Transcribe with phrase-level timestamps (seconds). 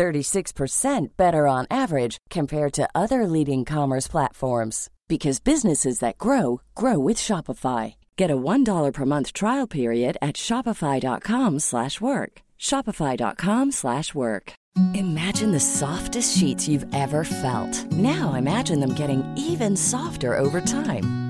[0.00, 6.98] 36% better on average compared to other leading commerce platforms because businesses that grow grow
[6.98, 7.94] with Shopify.
[8.16, 12.32] Get a $1 per month trial period at shopify.com/work.
[12.58, 14.52] shopify.com/work.
[14.94, 17.74] Imagine the softest sheets you've ever felt.
[17.92, 21.29] Now imagine them getting even softer over time.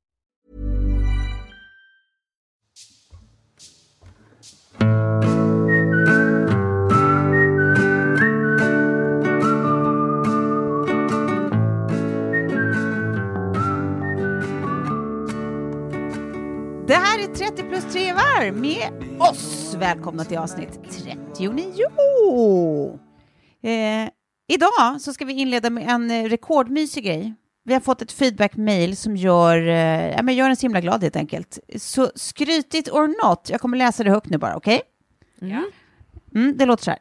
[18.41, 19.75] 3 varv med oss.
[19.79, 21.87] Välkomna till avsnitt 39.
[23.63, 24.09] Eh,
[24.47, 27.33] idag så ska vi inleda med en eh, rekordmysig grej.
[27.63, 31.15] Vi har fått ett feedback-mail som gör, eh, men gör en så himla glad helt
[31.15, 31.59] enkelt.
[31.75, 34.81] Så skrytigt or not, jag kommer läsa det högt nu bara, okej?
[35.39, 35.63] Ja.
[36.35, 36.99] Mm, det låter så här.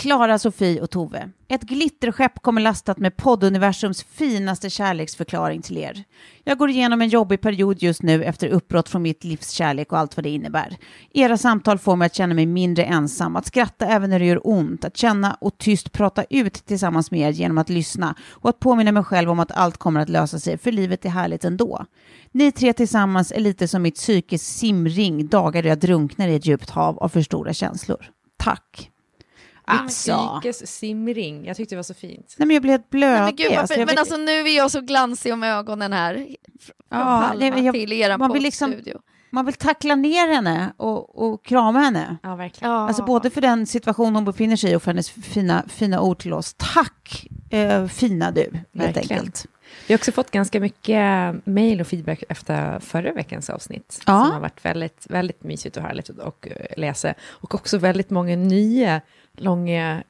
[0.00, 1.30] Klara, Sofie och Tove.
[1.48, 6.04] Ett glitterskepp kommer lastat med podduniversums finaste kärleksförklaring till er.
[6.44, 9.98] Jag går igenom en jobbig period just nu efter uppbrott från mitt livs kärlek och
[9.98, 10.76] allt vad det innebär.
[11.12, 14.46] Era samtal får mig att känna mig mindre ensam, att skratta även när det gör
[14.46, 18.60] ont, att känna och tyst prata ut tillsammans med er genom att lyssna och att
[18.60, 21.86] påminna mig själv om att allt kommer att lösa sig, för livet är härligt ändå.
[22.32, 26.46] Ni tre tillsammans är lite som mitt psykes simring, dagar då jag drunknar i ett
[26.46, 28.10] djupt hav av för stora känslor.
[28.36, 28.90] Tack.
[29.70, 30.40] Alltså.
[30.66, 31.44] Simring.
[31.46, 32.34] Jag tyckte det var så fint.
[32.38, 32.86] Nej men jag blev helt.
[32.92, 35.42] Nej, men gud, varför, alltså, jag men vet- alltså nu är jag så glansig om
[35.42, 36.14] ögonen här.
[36.14, 36.96] Från Ja,
[37.28, 38.74] Palma nej, jag- till er man vill liksom-.
[39.32, 42.16] Man vill tackla ner henne och, och krama henne.
[42.22, 42.72] Ja, verkligen.
[42.72, 42.88] Ja.
[42.88, 46.18] Alltså både för den situation hon befinner sig i och för hennes fina, fina ord
[46.18, 46.54] till oss.
[46.58, 48.66] Tack eh, fina du, helt
[48.96, 49.18] Verkligen.
[49.18, 49.46] enkelt.
[49.86, 51.00] Vi har också fått ganska mycket
[51.46, 54.00] mail och feedback efter förra veckans avsnitt.
[54.06, 54.22] Ja.
[54.24, 57.14] Som har varit väldigt, väldigt mysigt och härligt att och, eh, läsa.
[57.28, 59.00] Och också väldigt många nya,
[59.40, 60.02] långa,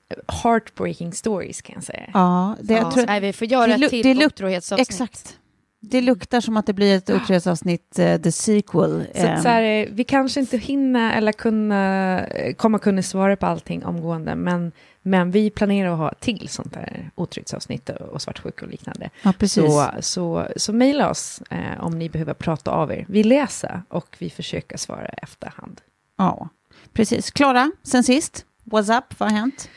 [0.42, 2.10] heartbreaking stories kan jag säga.
[2.14, 4.88] Ja, det, jag Ja, tror, nej, vi får göra det till det otrohetsavsnitt.
[4.88, 5.36] exakt.
[5.82, 9.04] Det luktar som att det blir ett otrohetsavsnitt, uh, the sequel.
[9.14, 13.36] Så, eh, så här, eh, vi kanske inte hinner eller kunna, eh, kommer kunna svara
[13.36, 18.64] på allting omgående, men, men vi planerar att ha till sånt där otrygghetsavsnitt och svartsjuka
[18.64, 19.10] och liknande.
[19.22, 19.64] ja, precis.
[19.64, 23.06] Så, så, så mejla oss eh, om ni behöver prata av er.
[23.08, 25.80] Vi läser och vi försöker svara efterhand.
[26.18, 26.48] Ja,
[26.92, 27.30] precis.
[27.30, 28.46] Klara, sen sist.
[28.70, 29.04] What's up?
[29.18, 29.68] Vad har hänt?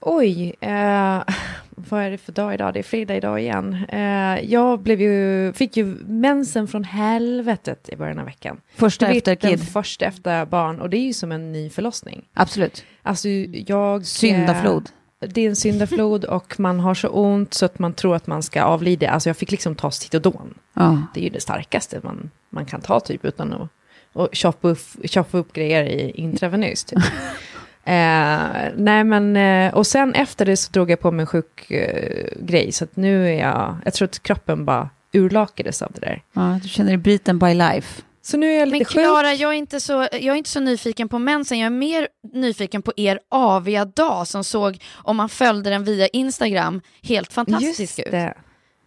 [0.00, 1.22] Oj, eh,
[1.70, 2.74] vad är det för dag idag?
[2.74, 3.84] Det är fredag idag igen.
[3.88, 8.60] Eh, jag blev ju, fick ju mensen från helvetet i början av veckan.
[8.74, 9.68] Första efter kid.
[9.68, 12.24] första efter barn och det är ju som en ny förlossning.
[12.34, 12.84] Absolut.
[13.02, 14.06] Alltså jag...
[14.06, 14.90] Syndaflod.
[15.22, 18.26] Eh, det är en syndaflod och man har så ont så att man tror att
[18.26, 19.10] man ska avlida.
[19.10, 20.54] Alltså jag fick liksom ta Citodon.
[20.74, 21.02] Ja.
[21.14, 23.68] Det är ju det starkaste man, man kan ta typ utan att
[24.16, 26.88] och choppa, upp, choppa upp grejer i intravenöst.
[26.88, 26.98] Typ.
[27.86, 31.70] eh, nej men, eh, och sen efter det så drog jag på mig en sjuk
[31.70, 32.72] eh, grej.
[32.72, 36.22] Så att nu är jag, jag tror att kroppen bara urlakades av det där.
[36.32, 38.02] ja, du känner dig beaten by life.
[38.22, 39.04] Så nu är jag lite Men.
[39.04, 41.58] Klara, jag, är inte så, jag är inte så nyfiken på mensen.
[41.58, 46.06] Jag är mer nyfiken på er aviga dag som såg, om man följde den via
[46.08, 48.10] Instagram, helt fantastisk Just ut.
[48.10, 48.34] det.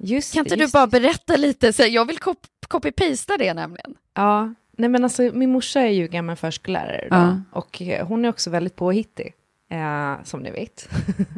[0.04, 1.74] Just Kan inte du bara berätta lite?
[1.74, 3.94] Så jag vill cop- copy-pasta det nämligen.
[4.16, 7.42] Ja, nej men alltså min morsa är ju gammal förskollärare då, Ja.
[7.52, 9.34] och eh, hon är också väldigt påhittig.
[9.72, 10.90] eh, som ni vet,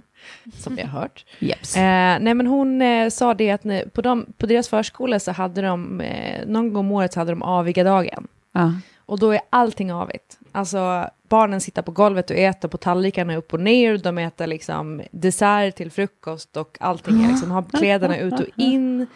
[0.57, 1.25] som ni har hört.
[1.39, 1.77] Jeps.
[1.77, 1.81] Eh,
[2.19, 5.61] nej men hon eh, sa det att ni, på, dem, på deras förskola så hade
[5.61, 8.27] de, eh, någon gång om året så hade de aviga dagen.
[8.51, 8.73] Ja.
[9.05, 10.37] Och då är allting avigt.
[10.51, 13.97] Alltså barnen sitter på golvet och äter på tallrikarna upp och ner.
[13.97, 19.07] De äter liksom dessert till frukost och allting är liksom, har kläderna ut och in.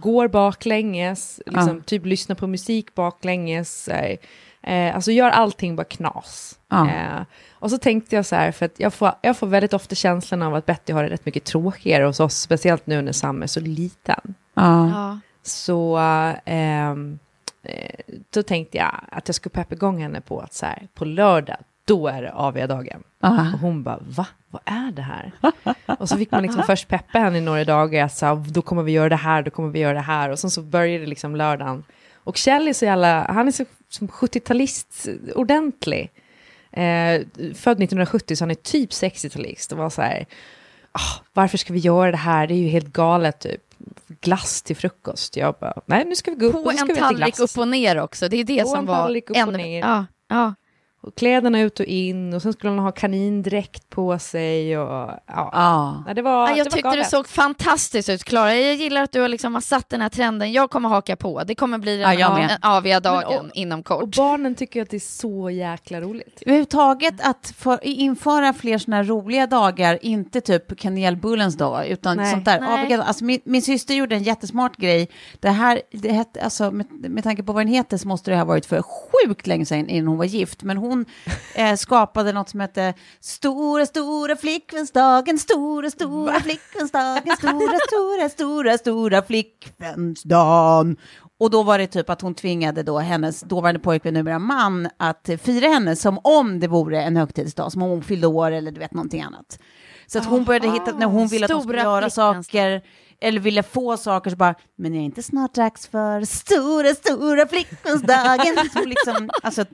[0.00, 1.82] Går baklänges, liksom, Ja.
[1.86, 3.88] typ lyssnar på musik baklänges.
[3.88, 4.16] Eh,
[4.62, 6.58] eh, alltså gör allting bara knas.
[6.68, 6.88] Ja.
[6.88, 9.94] Eh, och så tänkte jag så här, för att jag får, jag får väldigt ofta
[9.94, 13.42] känslan av att Betty har det rätt mycket tråkigare hos oss, speciellt nu när Sam
[13.42, 14.34] är så liten.
[14.54, 14.88] Ja.
[14.90, 15.18] Ja.
[15.42, 15.96] Så
[16.44, 17.18] ehm,
[17.62, 18.00] eh,
[18.30, 21.56] då tänkte jag att jag skulle peppa igång henne på att så här, på lördag,
[21.90, 23.02] då är det AV-dagen.
[23.20, 23.28] Och
[23.60, 24.26] hon bara, va?
[24.50, 25.32] Vad är det här?
[25.98, 28.82] och så fick man liksom först peppa henne i några dagar, så här, då kommer
[28.82, 30.30] vi göra det här, då kommer vi göra det här.
[30.30, 31.84] Och sen så började liksom lördagen.
[32.24, 36.10] Och Kjell är så jävla, han är så som 70-talist ordentlig.
[36.72, 37.20] Eh,
[37.54, 40.26] född 1970 så han är typ 60-talist och var så här,
[40.92, 42.46] "Ah, varför ska vi göra det här?
[42.46, 43.60] Det är ju helt galet typ.
[44.20, 45.36] Glass till frukost.
[45.36, 48.00] Jag bara, nej nu ska vi gå upp och På en tallrik upp och ner
[48.00, 48.28] också.
[48.28, 48.94] Det är det På som en var...
[48.96, 49.80] tallrik upp och ner.
[49.80, 50.54] Ja, ja.
[51.02, 55.20] Och kläderna ut och in och sen skulle hon ha kanindräkt på sig och ja.
[55.26, 56.02] Ja.
[56.06, 57.10] Nej, det var, Ja, det jag var tyckte det galet.
[57.10, 58.54] såg fantastiskt ut, Klara.
[58.54, 60.52] Jag gillar att du har liksom har satt den här trenden.
[60.52, 61.44] Jag kommer haka på.
[61.44, 64.16] Det kommer bli Ja, den den aviga dagen Men, och- inom Och kort.
[64.16, 66.42] barnen tycker att det är så jäkla roligt.
[66.46, 72.30] Överhuvudtaget att för, införa fler sådana här roliga dagar, inte typ kanelbullens dag, utan Nej.
[72.30, 72.60] sånt där.
[72.60, 72.80] Nej.
[72.84, 75.08] Aviga, alltså min, min syster gjorde en jättesmart grej.
[75.40, 78.36] Det här, det hette, alltså, med, med tanke på vad den heter så måste det
[78.36, 80.62] ha varit för sjukt länge sedan innan hon var gift.
[80.62, 80.89] Men hon
[81.54, 89.22] eh, skapade något som hette Stora, stora flickvänsdagen, stora, stora flickvänsdagen, stora, stora, stora, stora
[89.22, 90.96] flickvänsdagen.
[91.38, 95.30] Och då var det typ att hon tvingade då hennes dåvarande pojkvän, numera man, att
[95.42, 98.80] fira henne som om det vore en högtidsdag, som om hon fyllde år eller du
[98.80, 99.58] vet någonting annat.
[100.06, 102.82] Så att hon började hitta, när hon ville att hon skulle göra saker,
[103.20, 107.46] eller ville få saker, så bara, men är det inte snart dags för stora, stora
[107.48, 108.56] flickvänsdagen?
[108.86, 109.64] Liksom, alltså,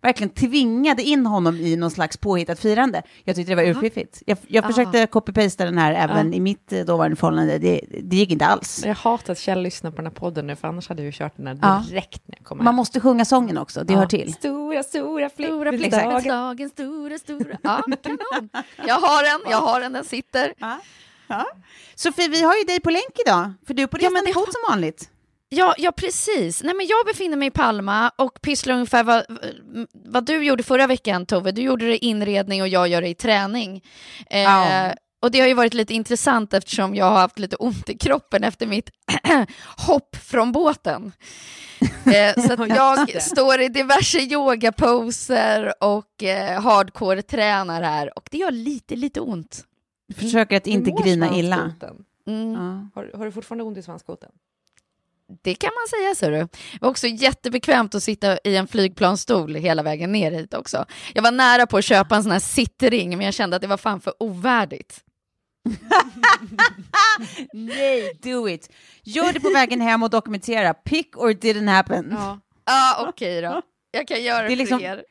[0.00, 3.02] verkligen tvingade in honom i någon slags påhittat firande.
[3.24, 4.22] Jag tyckte det var urfiffigt.
[4.26, 8.30] Jag, jag försökte copy-pasta den här även i mitt eh, dåvarande förhållande, det, det gick
[8.30, 8.82] inte alls.
[8.86, 11.36] Jag hatar att Kjell lyssnar på den här podden nu, för annars hade ju kört
[11.36, 12.74] den här direkt när jag kom Man hem.
[12.74, 14.32] måste sjunga sången också, det hör till.
[14.34, 17.58] Stora, stora Stora flickvänsdagen, stora, stora.
[17.62, 18.48] Ja, kanon.
[18.86, 20.52] Jag har den, jag har den, den sitter.
[21.94, 24.34] Sofie, vi har ju dig på länk idag, för du är på Ja, resande det
[24.34, 25.10] fot som vanligt.
[25.48, 26.62] Ja, ja, precis.
[26.62, 29.24] Nej, men jag befinner mig i Palma och pysslar ungefär vad,
[29.92, 31.52] vad du gjorde förra veckan, Tove.
[31.52, 33.84] Du gjorde det i inredning och jag gör det i träning.
[34.30, 34.94] Eh, Ja.
[35.22, 38.44] Och det har ju varit lite intressant eftersom jag har haft lite ont i kroppen
[38.44, 38.90] efter mitt
[39.76, 41.12] hopp från båten.
[42.14, 48.96] Eh, så jag står i diverse yogaposer och eh, hardcore-tränar här och det gör lite,
[48.96, 49.64] lite ont.
[50.14, 51.74] Försöker att inte grina illa.
[52.26, 52.52] Mm.
[52.52, 52.88] Ja.
[52.94, 54.30] Har, har du fortfarande ont i svanskotan?
[55.42, 56.48] Det kan man säga, så du.
[56.72, 60.84] Det var också jättebekvämt att sitta i en flygplansstol hela vägen ner hit också.
[61.14, 63.68] Jag var nära på att köpa en sån här sittring, men jag kände att det
[63.68, 65.04] var fan för ovärdigt.
[67.52, 68.70] Nej, do it.
[69.02, 70.74] Gör det på vägen hem och dokumentera.
[70.74, 72.08] Pick or didn't happen.
[72.10, 73.62] Ja, Ja, ah, okej då.
[73.90, 75.04] Jag kan göra Det det, är liksom- för er.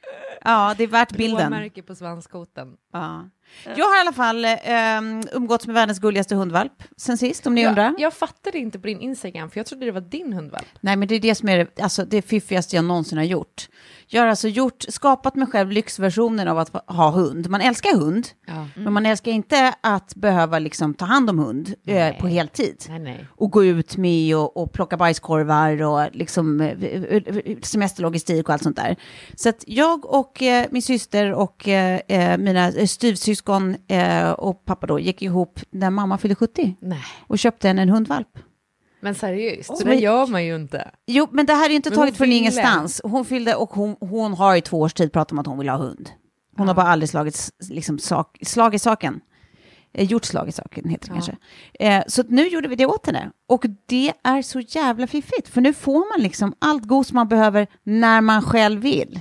[0.78, 1.38] det är värt bilden.
[1.52, 2.78] Blåmärke på svanskotan.
[2.94, 3.30] Ja.
[3.76, 7.68] Jag har i alla fall um, umgåtts med världens gulligaste hundvalp sen sist, om ni
[7.68, 7.84] undrar.
[7.84, 10.68] Jag, jag fattade inte på din Instagram, för jag trodde det var din hundvalp.
[10.82, 13.68] Nej, men det är det som är det, alltså, det fiffigaste jag någonsin har gjort.
[14.08, 17.50] Jag har alltså gjort, skapat mig själv lyxversionen av att ha hund.
[17.50, 18.68] Man älskar hund, Ja.
[18.76, 22.84] men man älskar inte att behöva liksom, ta hand om hund eh, på heltid.
[22.90, 23.28] Nej, nej.
[23.30, 26.78] och gå ut med och, och plocka bajskorvar och liksom eh,
[27.62, 28.96] semesterlogistik och allt sånt där.
[29.36, 34.88] Så att jag och eh, min syster och eh, eh, mina styvsyskon eh, och pappa
[34.88, 37.04] då gick ihop när mamma fyllde 70 nej.
[37.28, 38.28] och köpte henne en hundvalp.
[39.06, 40.92] Men seriöst, så det gör man ju inte.
[41.08, 43.02] Jo, men det här är inte Men taget från ingenstans.
[43.04, 45.70] Hon fyllde och hon, hon har i två års tid pratat om att hon vill
[45.70, 46.10] ha hund.
[46.58, 49.22] Hon har bara aldrig slagit, liksom, sak, slag i saken.
[49.94, 51.36] Eh, gjort slag i saken, heter det kanske.
[51.80, 53.32] Eh, så nu gjorde vi det åt henne.
[53.48, 57.68] Och det är så jävla fiffigt, för nu får man liksom allt gos man behöver
[57.84, 59.20] när man själv vill.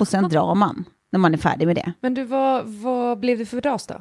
[0.00, 1.92] Och sen drar man när man är färdig med det.
[2.00, 3.94] Men du, vad, vad blev det för ras då?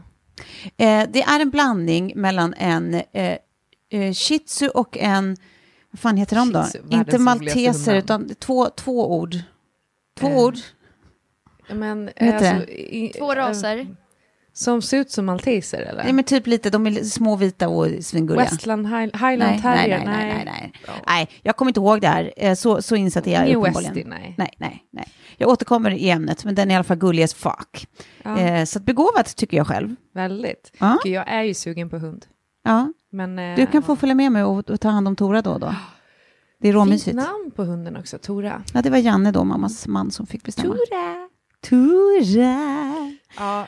[0.77, 3.38] Eh, det är en blandning mellan en eh,
[3.89, 5.38] eh, shih tzu och en,
[5.91, 6.65] vad fan heter de då?
[6.89, 9.36] Inte malteser, utan två, två ord.
[10.20, 10.56] Två Eh, ord.
[11.70, 13.88] Men, alltså, i, Två raser.
[14.53, 16.03] Som ser ut som malteser eller?
[16.03, 18.44] Nej, men typ lite, de är små vita och svingulliga.
[18.44, 20.06] Westland High, Highland nej, nej, Terrier?
[20.06, 21.01] nej, nej, nej, nej.
[21.08, 22.34] nej, jag kommer inte ihåg det här.
[22.38, 23.94] Eh, Så, så insatt är jag New uppenbarligen.
[23.94, 24.36] Westie, nej.
[24.38, 25.08] nej, nej, nej.
[25.38, 27.88] Jag återkommer i ämnet, men den är i alla fall gullig as fuck.
[28.24, 28.38] Ja.
[28.39, 29.96] Eh, så att begåvat tycker jag själv.
[30.13, 30.72] Väldigt.
[30.79, 30.98] Ja.
[31.06, 32.25] Jag är ju sugen på hund.
[32.67, 35.41] Ja, Men, eh, du kan få följa med mig och, och ta hand om Tora
[35.41, 35.75] då och då.
[36.62, 37.15] Det är Fint råmysigt.
[37.15, 38.62] namn på hunden också, Tora.
[38.74, 40.74] Ja, det var Janne då, mammas man, som fick bestämma.
[40.75, 41.29] Tora.
[41.69, 43.12] Tora.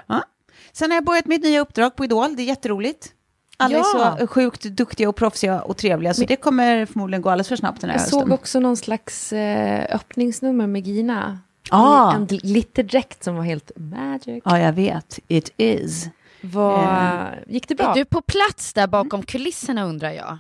[0.08, 0.24] Ja,
[0.72, 3.12] Sen har jag börjat mitt nya uppdrag på Idol, det är jätteroligt.
[3.58, 3.80] Alla Ja.
[4.16, 7.56] är så sjukt duktiga och proffsiga och trevliga, så det kommer förmodligen gå alldeles för
[7.56, 8.34] snabbt den här jag såg hösten.
[8.34, 11.40] också någon slags eh, öppningsnummer med Gina.
[11.72, 12.14] Ah.
[12.16, 14.42] En glitterdräkt som var helt magic.
[14.46, 15.20] Ja, jag vet.
[15.28, 16.08] It is.
[16.42, 17.28] Vad, Eh.
[17.48, 17.92] gick det bra?
[17.92, 20.38] Är du på plats där bakom kulisserna undrar jag?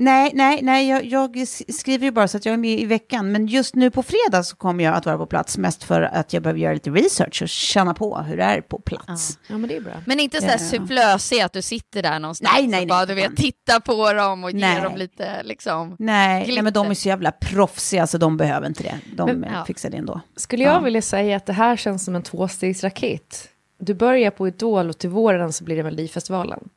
[0.00, 3.32] Nej, nej, nej, jag, jag skriver ju bara så att jag är med i veckan,
[3.32, 6.32] men just nu på fredag så kommer jag att vara på plats, mest för att
[6.32, 9.38] jag behöver göra lite research och känna på hur det är på plats.
[9.48, 9.92] Ja, men det är bra.
[10.06, 10.58] Men inte så här Ja.
[10.58, 14.12] sufflösig att du sitter där någonstans Nej, nej, och bara nej, du vet, titta på
[14.12, 14.74] dem och Nej.
[14.74, 15.96] ge dem lite liksom...
[15.98, 16.54] Nej, Glitter.
[16.54, 18.94] nej, men de är så jävla proffsiga så de behöver inte det.
[19.16, 20.20] De Men- eh, fixar det ändå.
[20.36, 20.80] Skulle jag Ja.
[20.80, 23.48] vilja säga att det här känns som en tvåstegsraket.
[23.78, 26.68] Du börjar på Idol och till våren så blir det Melodifestivalen.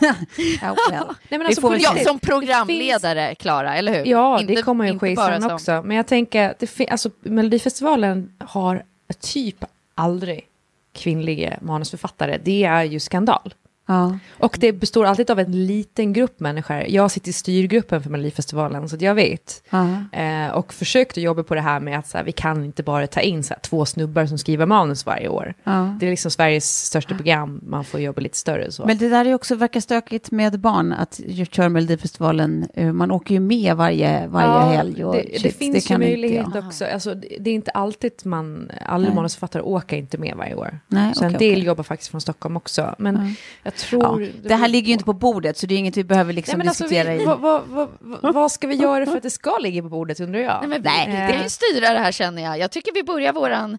[0.00, 1.04] Ja, well.
[1.28, 4.04] Nej, men alltså får Ja, som programledare, Klara, eller hur?
[4.10, 5.82] Ja, Inte- det kommer ju ske sen som- också.
[5.84, 8.82] Men jag tänker, att det fin- alltså, Melodifestivalen har
[9.20, 10.46] typ aldrig
[10.92, 12.38] kvinnliga manusförfattare.
[12.44, 13.54] Det är ju skandal.
[13.86, 14.18] Ja.
[14.38, 16.76] Och det består alltid av en liten grupp människor.
[16.88, 19.62] Jag sitter i styrgruppen för Melodifestivalen, så jag vet.
[19.70, 19.88] Ja.
[20.12, 23.06] Eh, och försökte jobba på det här med att så här, vi kan inte bara
[23.06, 25.54] ta in så här, två snubbar som skriver manus varje år.
[25.64, 25.96] Ja.
[26.00, 28.86] Det är liksom Sveriges största program, man får jobba lite större så.
[28.86, 32.66] Men det där är ju också verkar stökigt med barn, att ju- köra Melodifestivalen.
[32.74, 35.04] eh, Man åker ju med varje, varje Ja, helg.
[35.04, 36.66] Och det, det finns ju kan inte möjlighet jag.
[36.66, 36.84] också.
[36.84, 39.14] Alltså, det, det är inte alltid man, alla Nej.
[39.14, 40.78] manusförfattare åker inte med varje år.
[40.88, 41.66] Nej, så en okej, del okej.
[41.66, 42.94] jobbar faktiskt från Stockholm också.
[42.98, 43.70] Men Ja.
[43.76, 44.22] Jag tror...
[44.22, 46.52] Ja, det här ligger ju inte på bordet, så det är inget vi behöver liksom
[46.52, 47.24] Nej, men alltså, diskutera vi, i.
[47.24, 50.40] vad, vad, vad, vad- ska vi göra för att det ska ligga på bordet undrar
[50.40, 50.58] jag?
[50.60, 51.26] Nej, men vi, Nej.
[51.26, 52.58] det kan ju styra det här känner jag.
[52.58, 53.78] Jag tycker vi börjar våran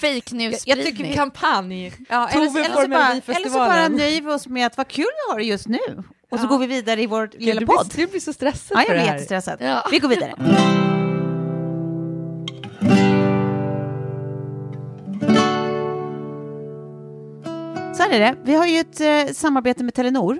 [0.00, 0.84] fake Jag news-spridning.
[0.96, 1.92] tycker kampanj.
[2.08, 5.04] Ja, eller, eller, så bara, eller så bara nöjer vi oss med att vad kul
[5.26, 5.78] vi har det just nu.
[6.30, 6.48] Och så Ja.
[6.48, 7.92] går vi vidare i vår lilla podd.
[7.96, 9.14] du blir så stressad Ja, för jag det blir här.
[9.14, 9.56] jättestressad.
[9.60, 9.88] Ja.
[9.90, 10.34] Vi går vidare.
[18.08, 18.36] Här är det.
[18.44, 20.38] Vi har ju ett eh, samarbete med Telenor.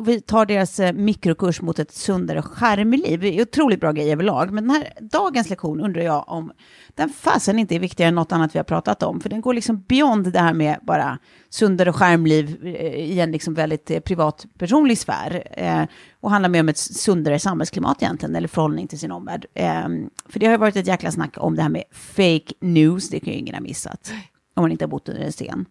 [0.00, 3.20] Vi tar deras eh, mikrokurs mot ett sundare skärmliv.
[3.20, 4.52] Det är otroligt bra grejer överlag.
[4.52, 6.52] Men den här dagens lektion undrar jag om
[6.94, 9.20] den fasen inte är viktigare än något annat vi har pratat om.
[9.20, 11.18] För den går liksom beyond det här med bara
[11.50, 15.48] sundare skärmliv eh, i en liksom väldigt eh, privat personlig sfär.
[15.50, 15.84] Eh,
[16.20, 19.46] och handlar mer om ett sundare samhällsklimat egentligen, eller förhållning till sin omvärld.
[19.54, 19.88] Eh,
[20.28, 23.20] för det har ju varit ett jäkla snack om det här med fake news, det
[23.20, 24.12] kan ju ingen ha missat.
[24.54, 25.66] Om man inte har bott under en sten.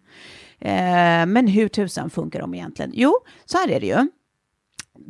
[0.60, 2.90] Eh, men hur tusan funkar de egentligen?
[2.94, 4.08] Jo, så här är det ju.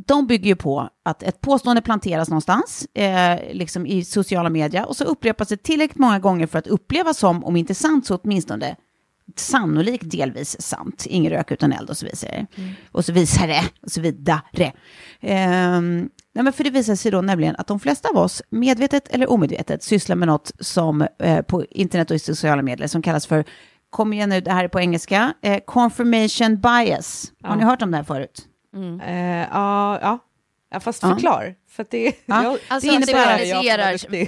[0.06, 4.96] De bygger ju på att ett påstående planteras någonstans, eh, liksom i sociala medier, och
[4.96, 8.76] så upprepas det tillräckligt många gånger för att upplevas som, om inte sant, så åtminstone
[9.36, 11.06] sannolikt delvis sant.
[11.06, 12.46] Ingen rök utan eld och så vidare.
[12.92, 13.60] Och så vidare.
[13.82, 14.72] Och så vidare.
[15.20, 19.08] Ehm, nej, men för det visar sig då nämligen att de flesta av oss, medvetet
[19.08, 23.26] eller omedvetet, sysslar med något som eh, på internet och i sociala medier som kallas
[23.26, 23.44] för,
[23.90, 27.32] kom igen nu, det här är på engelska, eh, confirmation bias.
[27.42, 27.56] Har Ja.
[27.56, 28.48] ni hört om det här förut?
[29.06, 30.18] Eh, ja, ja.
[30.70, 31.54] ja, fast förklar.
[31.68, 32.42] För att det, Ja.
[32.42, 33.40] jag, Alltså Det att det innebär- vara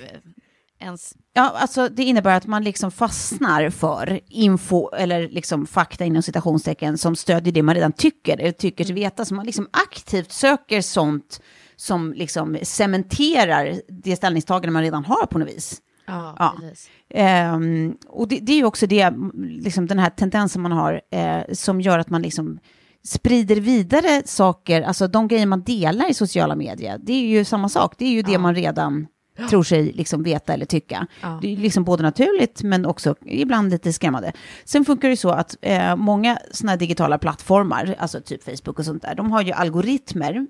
[0.80, 1.14] ens...
[1.32, 6.98] Ja, alltså det innebär att man liksom fastnar för info eller liksom fakta inom citationstecken
[6.98, 9.24] som stödjer det man redan tycker eller tycker sig veta.
[9.24, 11.40] Så man liksom aktivt söker sånt
[11.76, 15.80] som liksom cementerar det ställningstagande man redan har på något vis.
[16.08, 16.54] Ja, Ja.
[17.10, 21.40] Ehm, och det, det är ju också det, liksom den här tendensen man har eh,
[21.52, 22.58] som gör att man liksom
[23.04, 27.68] sprider vidare saker, alltså de grejer man delar i sociala medier, det är ju samma
[27.68, 29.06] sak, det är ju det man redan
[29.50, 31.06] tror sig liksom veta eller tycka.
[31.22, 31.38] Ja.
[31.42, 34.32] Det är liksom både naturligt men också ibland lite skrämmande.
[34.64, 39.02] Sen funkar det så att eh, många sådana digitala plattformar, alltså typ Facebook och sånt
[39.02, 40.46] där, de har ju algoritmer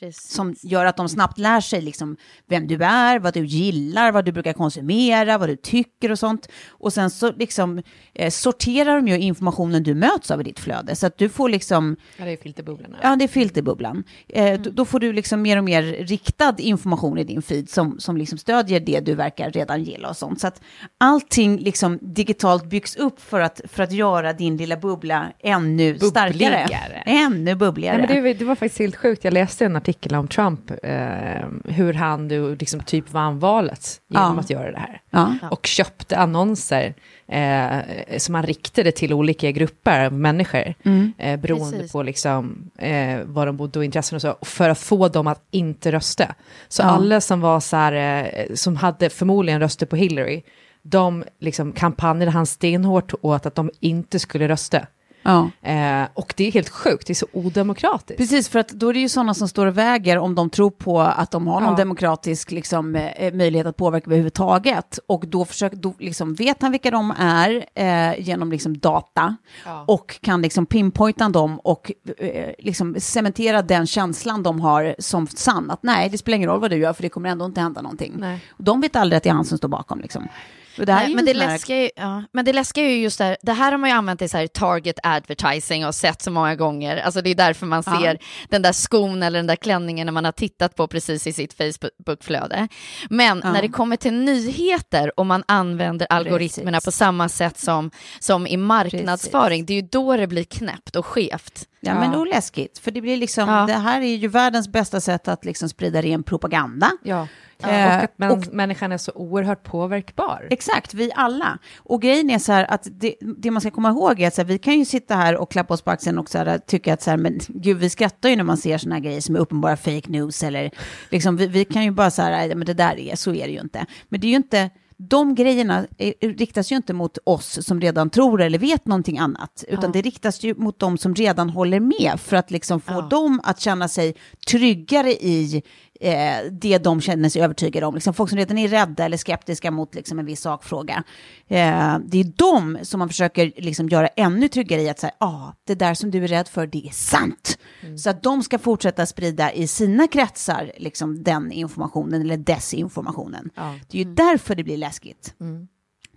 [0.00, 0.30] precis.
[0.30, 2.16] som gör att de snabbt lär sig liksom
[2.48, 6.48] vem du är, vad du gillar, vad du brukar konsumera, vad du tycker och sånt.
[6.68, 7.82] Och sen så liksom
[8.14, 10.96] eh, sorterar de ju informationen du möts av i ditt flöde.
[10.96, 12.98] Så att du får liksom, ja, det är filterbubblorna.
[13.02, 14.04] ja det är filterbubblan.
[14.28, 18.00] Eh, då, då får du liksom mer och mer riktad information i din feed som,
[18.00, 20.40] som liksom stödjer det du verkar redan gilla och sånt.
[20.40, 20.60] Så att
[20.98, 26.32] allting liksom digitalt byggs upp för att, för att göra din lilla bubbla ännu starkare.
[26.32, 27.02] Bubbligare.
[27.06, 27.96] Ännu bubbligare.
[27.96, 29.24] Nej, men det, det var faktiskt helt sjukt.
[29.24, 34.34] Jag läste en artikel om Trump, eh, hur han du, liksom typ vann valet genom
[34.34, 34.40] Ja.
[34.40, 35.00] att göra det här.
[35.10, 35.34] Ja.
[35.50, 36.94] Och köpte annonser
[37.28, 37.78] eh,
[38.18, 41.12] som han riktade till olika grupper av människor, Mm.
[41.18, 41.92] eh, beroende Precis.
[41.92, 45.42] på liksom, eh, vad de bodde och intressen och så, för att få dem att
[45.50, 46.34] inte rösta.
[46.68, 46.86] Så Ja.
[46.86, 50.42] alla som var så här, eh, som hade förmodligen röster på Hillary,
[50.82, 54.86] de liksom kampanjade han stenhårt åt att de inte skulle rösta.
[55.22, 55.50] Ja.
[55.62, 58.16] Eh, och det är helt sjukt, det är så odemokratiskt.
[58.18, 60.70] Precis, för att då är det ju sådana som står och väger om de tror
[60.70, 61.76] på att de har någon Ja.
[61.76, 64.98] demokratisk liksom, eh, möjlighet att påverka överhuvudtaget.
[65.06, 69.84] Och då, försöker, då liksom, vet han vilka de är eh, genom liksom, data Ja.
[69.88, 75.70] och kan liksom, pinpointa dem och eh, liksom, cementera den känslan de har som sann.
[75.70, 77.82] Att nej, det spelar ingen roll vad du gör för det kommer ändå inte hända
[77.82, 78.12] någonting.
[78.18, 78.40] Nej.
[78.50, 80.00] Och de vet aldrig att det är han som står bakom.
[80.00, 80.28] Liksom.
[80.76, 83.18] Det Nej, men, en det läskiga är, ju- ja, men det läskiga är ju just
[83.18, 86.22] det här, det här har man ju använt i så här target advertising och sett
[86.22, 86.96] så många gånger.
[86.96, 88.00] Alltså det är därför man Ja.
[88.00, 91.32] ser den där skon eller den där klänningen när man har tittat på precis i
[91.32, 92.68] sitt Facebookflöde.
[93.10, 93.52] Men Ja.
[93.52, 96.84] när det kommer till nyheter och man använder algoritmerna Precis.
[96.84, 101.06] på samma sätt som, som i marknadsföring, det är ju då det blir knäppt och
[101.06, 101.68] skevt.
[101.80, 102.18] Ja, men Ja.
[102.18, 102.78] oläskigt.
[102.78, 103.64] För det blir liksom, Ja.
[103.66, 106.90] det här är ju världens bästa sätt att liksom sprida ren propaganda.
[107.02, 107.26] Ja.
[107.68, 110.46] Eh, och att män, och- människan är så oerhört påverkbar.
[110.50, 111.58] Exakt, vi alla.
[111.78, 114.40] Och grejen är så här att det, det man ska komma ihåg är att så
[114.42, 116.94] här, vi kan ju sitta här och klappa oss på axeln och så här, tycka
[116.94, 119.34] att så här, men gud, vi skrattar ju när man ser sådana här grejer som
[119.36, 120.70] är uppenbara fake news eller
[121.10, 123.46] liksom, vi, vi kan ju bara så här, "Nej, men det där är, så är
[123.46, 123.86] det ju inte.
[124.08, 125.86] Men det är ju inte, de grejerna
[126.20, 129.90] riktas ju inte mot oss som redan tror eller vet någonting annat, utan Ja.
[129.92, 133.00] det riktas ju mot de som redan håller med för att liksom få Ja.
[133.10, 134.14] dem att känna sig
[134.48, 135.62] tryggare i
[136.02, 137.94] eh, det de känner sig övertygade om.
[137.94, 141.04] Liksom folk som redan är rädda eller skeptiska mot liksom, en viss sakfråga.
[141.48, 145.52] Eh, det är de som man försöker liksom, göra ännu tryggare i att säga, ah,
[145.66, 147.58] det där som du är rädd för, det är sant.
[147.96, 153.50] Så att de ska fortsätta sprida i sina kretsar liksom, den informationen eller desinformationen.
[153.54, 153.74] Ja.
[153.88, 155.34] Det är ju därför det blir läskigt,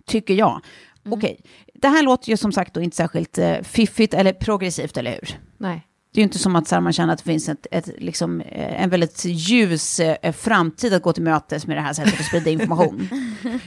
[0.06, 0.60] tycker jag.
[1.08, 1.40] Okej,
[1.74, 5.40] det här låter ju som sagt då inte särskilt eh, fiffigt eller progressivt, eller hur?
[5.58, 5.85] Nej.
[6.16, 8.40] Det är ju inte som att här, man känner att det finns ett, ett, liksom,
[8.40, 12.26] eh, en väldigt ljus eh, framtid att gå till mötes med det här sättet att
[12.26, 13.08] sprida information.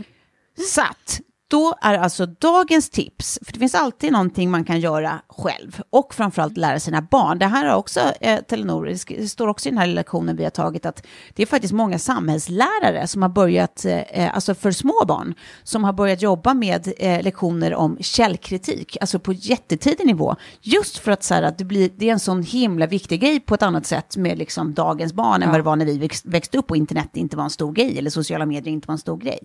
[0.73, 5.21] Så att, då är alltså dagens tips, för det finns alltid någonting man kan göra
[5.29, 7.39] själv och framförallt lära sina barn.
[7.39, 10.49] Det här har också eh, Telenor, det står också i den här lektionen vi har
[10.51, 15.33] tagit att det är faktiskt många samhällslärare som har börjat, eh, alltså för små barn,
[15.63, 20.35] som har börjat jobba med eh, lektioner om källkritik, alltså på jättetidig nivå.
[20.61, 23.39] Just för att, så här, att det, blir, det är en sån himla viktig grej
[23.39, 25.51] på ett annat sätt med liksom dagens barn än Ja.
[25.51, 27.97] vad det var när vi växt, växte upp och internet inte var en stor grej
[27.97, 29.39] eller sociala medier inte var en stor grej.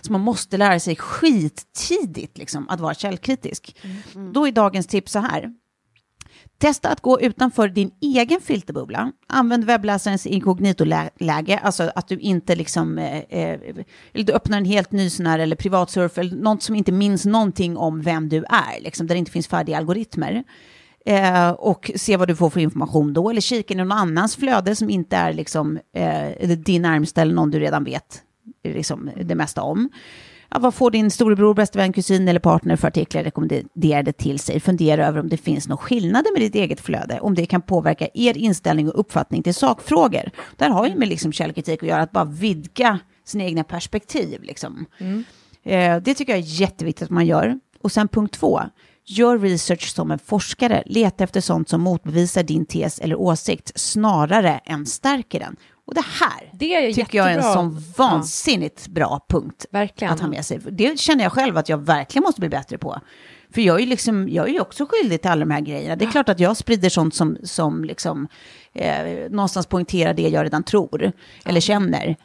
[0.00, 0.96] Så man måste lära sig
[1.50, 3.76] skittidigt liksom, att vara källkritisk.
[4.32, 5.50] Då är dagens tips så här.
[6.58, 9.12] Testa att gå utanför din egen filterbubbla.
[9.26, 13.60] Använd webbläsarens inkognito-läge, alltså att du inte liksom, eh, eh,
[14.12, 17.24] eller du öppnar en helt ny sån här, eller privatsurf, eller något som inte minns
[17.24, 20.44] någonting om vem du är, liksom, där det inte finns färdiga algoritmer.
[21.06, 24.76] Eh, och se vad du får för information då, eller kika i någon annans flöde
[24.76, 28.22] som inte är liksom, eh, din närmsta eller någon du redan vet
[28.64, 29.90] liksom, det mesta om.
[30.50, 34.60] Ja, vad får din storebror, bästa vän, kusin eller partner för artiklar rekommenderade till sig?
[34.60, 38.08] Fundera över om det finns några skillnader med ditt eget flöde, om det kan påverka
[38.14, 40.30] er inställning och uppfattning till sakfrågor.
[40.56, 44.42] Där har ju med liksom källkritik att göra, att bara vidga sina egna perspektiv.
[44.42, 44.86] Liksom.
[45.62, 47.58] Eh, det tycker jag är jätteviktigt att man gör.
[47.82, 48.60] Och sen punkt två,
[49.06, 50.82] gör research som en forskare.
[50.86, 55.56] Leta efter sånt som motbevisar din tes eller åsikt snarare än stärker den.
[55.90, 57.54] Och det här Det tycker jag är en jättebra.
[57.54, 60.12] sån vansinnigt bra punkt Verkligen.
[60.12, 60.58] att ha med sig.
[60.70, 63.00] Det känner jag själv att jag verkligen måste bli bättre på.
[63.54, 65.96] För jag är ju liksom, jag är ju också skyldig till alla de här grejerna.
[65.96, 68.28] Det är klart att jag sprider sånt som, som liksom,
[68.74, 71.12] eh, någonstans poängterar det jag redan tror
[71.44, 72.16] eller känner.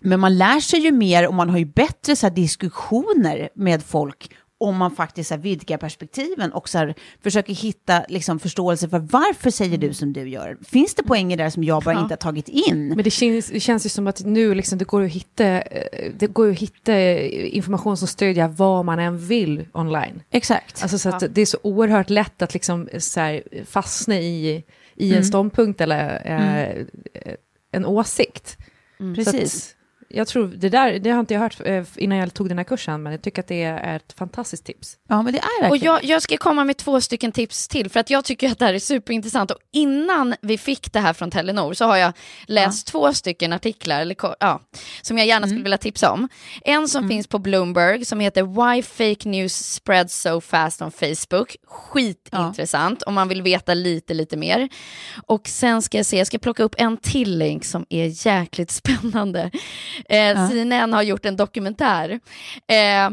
[0.00, 4.30] Men man lär sig ju mer och man har ju bättre så diskussioner med folk
[4.60, 8.98] om man faktiskt så här, vidgar perspektiven och så här, försöker hitta liksom, förståelse för
[8.98, 10.56] varför säger du som du gör.
[10.68, 12.00] Finns det poänger där som jag bara Ja.
[12.00, 12.88] inte har tagit in?
[12.88, 16.12] Men det känns, det känns ju som att nu liksom det går att hitta, eh,
[16.18, 20.22] det går att hitta information som stödjer vad man än vill online.
[20.30, 20.82] Exakt.
[20.82, 25.14] Alltså så att det är så oerhört lätt att liksom så här, fastna i, i
[25.14, 26.84] en ståndpunkt eller eh,
[27.72, 28.56] en åsikt.
[28.98, 29.68] Så Precis.
[29.70, 29.77] att,
[30.08, 32.64] jag tror, det där, det har inte jag hört eh, innan jag tog den här
[32.64, 34.96] kursen, men jag tycker att det är ett fantastiskt tips.
[35.08, 35.94] Ja, men det är Och verkligen.
[35.94, 38.64] jag, jag ska komma med två stycken tips till, för att jag tycker att det
[38.64, 39.50] här är superintressant.
[39.50, 42.12] Och innan vi fick det här från Telenor så har jag
[42.46, 44.60] läst två stycken artiklar eller, ja,
[45.02, 46.28] som jag gärna skulle vilja tipsa om.
[46.62, 51.56] En som finns på Bloomberg som heter Why Fake News Spreads So Fast on Facebook.
[51.66, 54.68] Skitintressant om man vill veta lite, lite mer.
[55.26, 58.70] Och sen ska jag se, jag ska plocka upp en till länk som är jäkligt
[58.80, 59.50] spännande.
[60.08, 62.10] Eh, CNN har gjort en dokumentär.
[62.66, 63.10] Eh,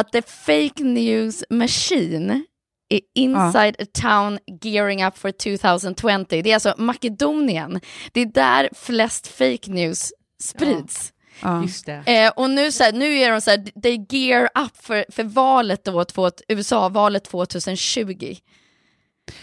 [0.00, 2.44] att the fake news machine
[2.88, 6.42] är inside a town gearing up for 2020.
[6.42, 7.80] Det är alltså Makedonien.
[8.12, 11.12] Det är där flest fake news sprids.
[11.42, 11.62] ja.
[11.62, 12.02] Just det.
[12.06, 15.24] Eh, och nu, så här, nu är de så här, they gear up för, för
[15.24, 16.04] valet då,
[16.48, 18.36] USA-valet 2020.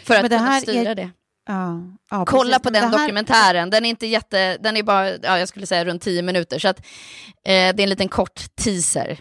[0.03, 1.09] För att Men det kunna här styra är- det.
[1.47, 1.81] Ja,
[2.11, 2.63] ja, Kolla precis.
[2.63, 5.85] på den här- dokumentären, den är inte jätte, den är bara, ja, jag skulle säga
[5.85, 6.83] runt 10 minuter, så att eh,
[7.43, 9.19] det är en liten kort teaser.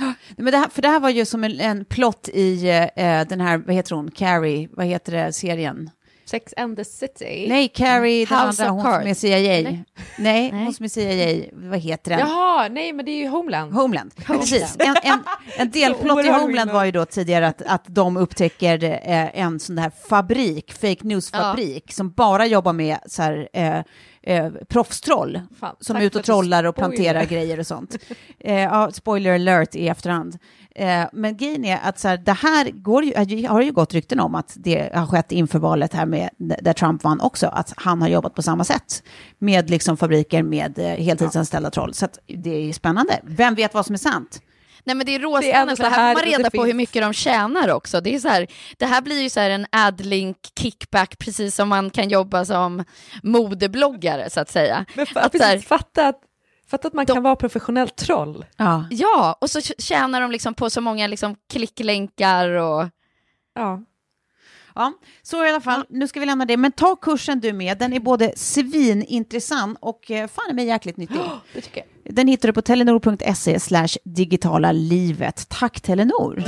[0.36, 3.40] Men det här, för det här var ju som en, en plott i eh, den
[3.40, 5.90] här, vad heter hon, Carrie, vad heter det, serien?
[6.30, 7.46] Sex and the City.
[7.48, 9.24] Nej, Carrie, den House andra, of hon som Cards.
[9.24, 9.70] är CIA.
[9.70, 9.84] Nej,
[10.18, 10.50] Nej.
[10.64, 12.20] hon som är CIA, vad heter den?
[12.20, 13.72] Jaha, nej men det är ju Homeland.
[13.72, 14.14] Homeland.
[14.26, 14.76] Precis.
[14.78, 15.18] En, en,
[15.56, 19.78] en delplott i Homeland var ju då tidigare att, att de upptäcker eh, en sån
[19.78, 23.78] här fabrik, fake news-fabrik, som bara jobbar med så här, eh,
[24.22, 27.96] eh, proffstroll, Fan, som är ute och trollar och planterar grejer och sånt.
[28.38, 30.38] Eh, ja, spoiler alert i efterhand.
[30.74, 34.20] Eh, men grejen är att så här, det här går ju, har ju gått rykten
[34.20, 38.02] om att det har skett inför valet här med, där Trump vann också, att han
[38.02, 39.02] har jobbat på samma sätt
[39.38, 41.94] med liksom fabriker med eh, heltidsanställda troll.
[41.94, 43.20] Så att det är spännande.
[43.22, 44.42] Vem vet vad som är sant?
[44.84, 46.66] Nej men det är råspännande, för här här får man reda på finns.
[46.66, 48.00] hur mycket de tjänar också.
[48.00, 48.46] Det, är så här,
[48.78, 52.84] det här blir ju så här en adlink kickback, precis som man kan jobba som
[53.22, 54.84] modebloggare så att säga.
[54.94, 56.20] Men fa- Att så här- precis, fatta, att,
[56.70, 58.44] fatta att man kan vara professionellt troll.
[58.56, 58.84] Ja.
[58.90, 62.88] Ja, och så tjänar de liksom på så många liksom klicklänkar och...
[63.54, 63.80] Ja.
[64.74, 66.56] Ja, så i alla fall, nu ska vi lämna det.
[66.56, 70.96] Men ta kursen du med, den är både svinintressant och eh, fan i mig jäkligt
[70.96, 71.20] nyttig.
[71.54, 72.14] Det tycker jag.
[72.14, 75.48] Den hittar du på telenor.se slash digitala livet.
[75.48, 76.44] Tack Telenor!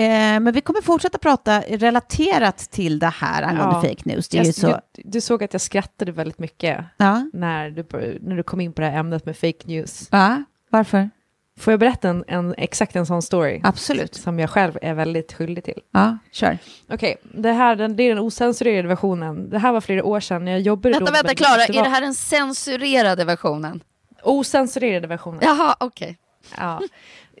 [0.00, 3.80] Eh, men vi kommer fortsätta prata relaterat till det här angående Ja.
[3.82, 4.28] fake news.
[4.28, 4.80] Det är ju Jag, så...
[4.92, 7.84] du, du såg att jag skrattade väldigt mycket Ja, när du,
[8.22, 10.08] när du kom in på det här ämnet med fake news.
[10.10, 11.10] ja, varför?
[11.58, 13.60] Får jag berätta en, en, exakt en sån story?
[13.64, 14.14] Absolut.
[14.14, 15.80] Som jag själv är väldigt skyldig till.
[15.92, 16.58] Ja, kör.
[16.88, 19.50] Okej, det här den, det är den osensurerade versionen.
[19.50, 21.88] Det här var flera år sedan när jag jobbade Vänta, då vänta, Klara, är det
[21.88, 23.82] här den censurerade versionen?
[24.22, 25.40] Osensurerade versionen.
[25.42, 26.18] Jaha, okej.
[26.58, 26.80] Ja.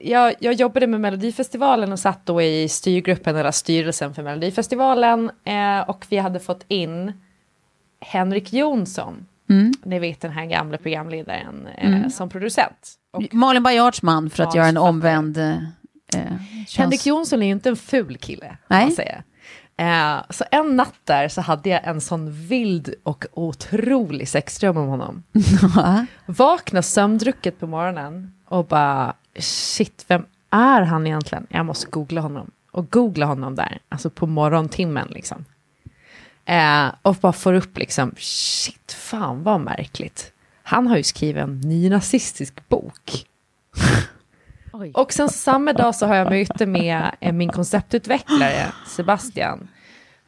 [0.00, 5.80] Jag, jag jobbade med Melodifestivalen och satt då i styrgruppen eller styrelsen för Melodifestivalen eh,
[5.80, 7.12] och vi hade fått in
[8.00, 9.72] Henrik Jonsson, Mm.
[9.84, 12.92] ni vet den här gamla programledaren, eh, som producent.
[13.12, 15.38] Och Malin Baryards man för att göra en omvänd...
[15.38, 15.50] Eh,
[16.14, 16.32] eh,
[16.76, 18.84] Henrik Jonsson är ju inte en ful kille, Nej.
[18.84, 19.22] man säga.
[19.76, 24.88] Eh, så en natt där så hade jag en sån vild och otrolig sexdröm om
[24.88, 25.22] honom.
[25.76, 26.06] Ja.
[26.26, 31.46] Vaknar sömndrucket på morgonen och bara shit, vem är han egentligen?
[31.50, 32.50] Jag måste googla honom.
[32.70, 35.44] Och googla honom där, alltså på morgontimmen liksom.
[36.44, 40.32] Eh, och bara får upp liksom, shit, fan vad märkligt.
[40.62, 43.26] Han har ju skrivit en nynazistisk bok.
[44.94, 49.68] Och sen samma dag så har jag möte med eh, min konceptutvecklare Sebastian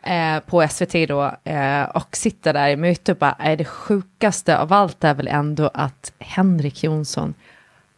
[0.02, 4.58] eh, på SVT då eh, och sitter där i möte och bara, är det sjukaste
[4.58, 7.35] av allt är väl ändå att Henrik Jonsson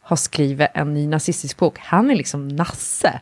[0.05, 1.79] har skrivit en ny nazistisk bok.
[1.79, 3.21] Han är liksom nasse.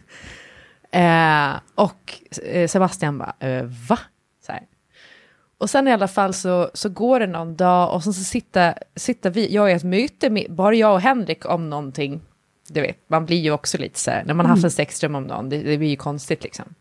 [0.90, 3.98] eh, och eh, Sebastian bara, eh, va?
[4.46, 4.62] Så här.
[5.58, 8.74] Och sen i alla fall så, så går det någon dag och sen så sitter,
[8.96, 12.20] sitter vi, jag är ett möte med, bara jag och Henrik om någonting.
[12.68, 15.14] Du vet, man blir ju också lite så här, när man har haft en sexdröm
[15.14, 16.74] om någon, det, det blir ju konstigt liksom.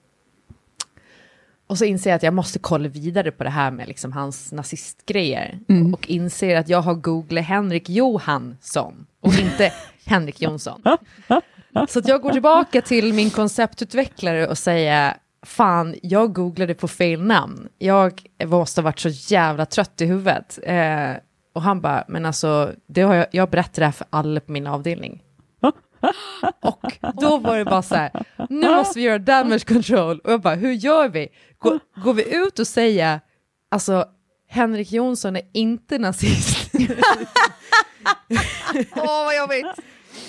[1.69, 4.51] Och så inser jag att jag måste kolla vidare på det här med liksom hans
[4.51, 5.60] nazistgrejer.
[5.93, 9.73] Och inser att jag har googlat Henrik Johansson och inte
[10.05, 10.82] Henrik Jonsson.
[11.89, 15.13] Så att jag går tillbaka till min konceptutvecklare och säger
[15.45, 17.67] fan, jag googlade på fel namn.
[17.77, 20.60] Jag måste ha varit så jävla trött i huvudet.
[20.63, 21.12] Eh,
[21.53, 24.51] och han bara, men alltså, det har jag, jag berättat det här för alla på
[24.51, 25.23] min avdelning.
[26.62, 28.12] Och då var det bara så här,
[28.49, 30.19] nu måste vi göra damage control.
[30.19, 31.27] Och jag bara, hur gör vi?
[31.59, 33.19] Går, går vi ut och säger,
[33.71, 34.05] alltså,
[34.49, 36.71] Henrik Jonsson är inte nazist.
[38.95, 39.65] Åh, vad jobbigt.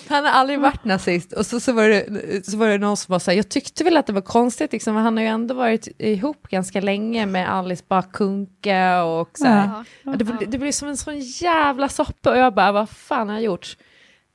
[0.09, 1.33] Han har aldrig varit nazist.
[1.33, 3.85] Och så, så, var det, så var det någon som var så här, jag tyckte
[3.85, 7.53] väl att det var konstigt, liksom, han har ju ändå varit ihop ganska länge med
[7.55, 9.71] Alice Bakunke och så här.
[10.05, 10.13] Ja.
[10.13, 13.35] Det, blir- det blir som en sån jävla soppa och jag bara, vad fan har
[13.37, 13.77] jag gjort?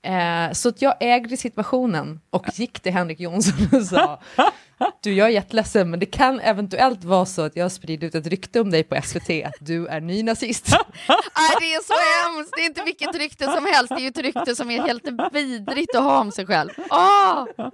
[0.05, 4.21] Eh, så att jag ägde situationen och gick till Henrik Jonsson och sa,
[5.03, 8.27] du jag är jätteledsen men det kan eventuellt vara så att jag sprider ut ett
[8.27, 10.67] rykte om dig på SVT att du är nynazist.
[11.07, 11.93] Nej, det är så
[12.33, 12.53] hemskt.
[12.55, 13.89] Det är inte vilket rykte som helst.
[13.89, 16.69] Det är ju ett rykte som är helt vidrigt att ha om sig själv.
[16.89, 17.45] Åh!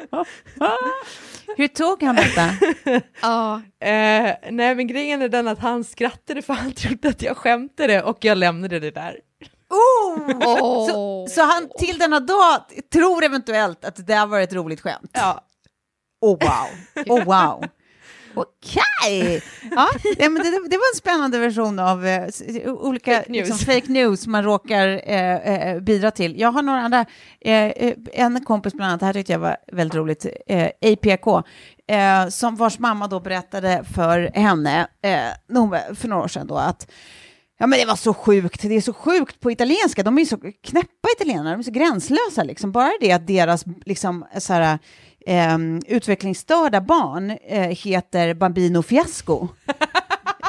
[1.58, 2.50] Hur tog han detta?
[3.22, 3.62] Ja.
[3.80, 8.04] Eh, nej men grejen är den att han skrattade för han trodde att jag skämtade
[8.04, 9.20] och jag lämnade det där.
[9.71, 10.88] Åh.
[10.89, 12.60] Så, så han till denna dag
[12.93, 15.12] tror eventuellt att det där var ett roligt skämt?
[15.13, 15.45] Ja.
[16.21, 17.65] Oh wow, oh wow.
[18.34, 19.43] Okej!
[19.71, 22.27] Ja, ja, men det, det var en spännande version av eh,
[22.67, 23.49] olika Fake news.
[23.49, 26.39] Liksom, fake news man råkar eh, eh, bidra till.
[26.39, 27.05] Jag har några andra,
[27.41, 31.47] eh, eh, en kompis bland annat, det här tyckte jag var väldigt roligt, eh, APK,
[32.29, 34.88] som vars mamma då berättade för henne
[35.95, 36.91] för några år sedan då att
[37.62, 40.38] Ja men det var så sjukt, det är så sjukt på italienska, de är så
[40.38, 42.71] knäppa italienare, de är så gränslösa liksom.
[42.71, 44.80] Bara det att deras liksom så här,
[45.26, 49.47] eh, utvecklingsstörda barn eh, heter Bambino Fiasco.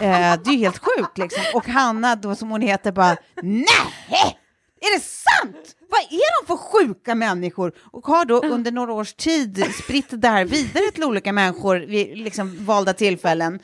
[0.03, 1.43] eh, det är ju helt sjukt liksom.
[1.55, 4.39] Och Hanna då som hon heter bara, nej!
[4.81, 5.77] Är det sant?
[5.91, 7.73] Vad är de för sjuka människor?
[7.93, 12.19] Och har då under några års tid spritt det här vidare till olika människor vid
[12.19, 13.61] liksom valda tillfällen.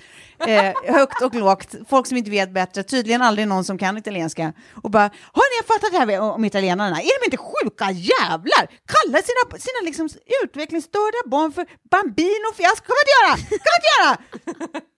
[0.46, 4.53] Eh, högt och lågt, folk som inte vet bättre, tydligen aldrig någon som kan italienska.
[4.83, 7.01] Och bara, har ni fattat det här om italienarna?
[7.01, 8.62] Är de inte sjuka jävlar?
[8.92, 10.09] Kallar sina, sina liksom
[10.44, 12.87] utvecklingsstörda barn för bambino fiasco?
[12.87, 13.37] kan man inte göra!
[13.64, 14.97] kan man inte göra!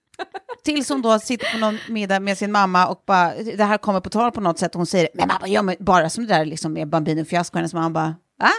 [0.63, 3.99] Tills hon då sitter på någon middag med sin mamma och bara, det här kommer
[3.99, 6.33] på tal på något sätt och hon säger, men mamma, gör mig bara som det
[6.33, 7.57] där liksom med Bambino Fiasco.
[7.57, 8.51] Hennes mamma bara, va?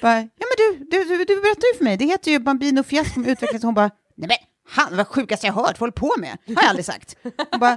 [0.00, 2.82] Bara, ja men du, du, du, du berättade ju för mig, det heter ju Bambino
[2.82, 3.64] Fiasco med utvecklings...
[3.64, 4.36] Hon bara, nej men
[4.68, 6.38] han var sjukaste jag hört, håller på med?
[6.46, 7.16] Har jag aldrig sagt.
[7.50, 7.70] Hon bara,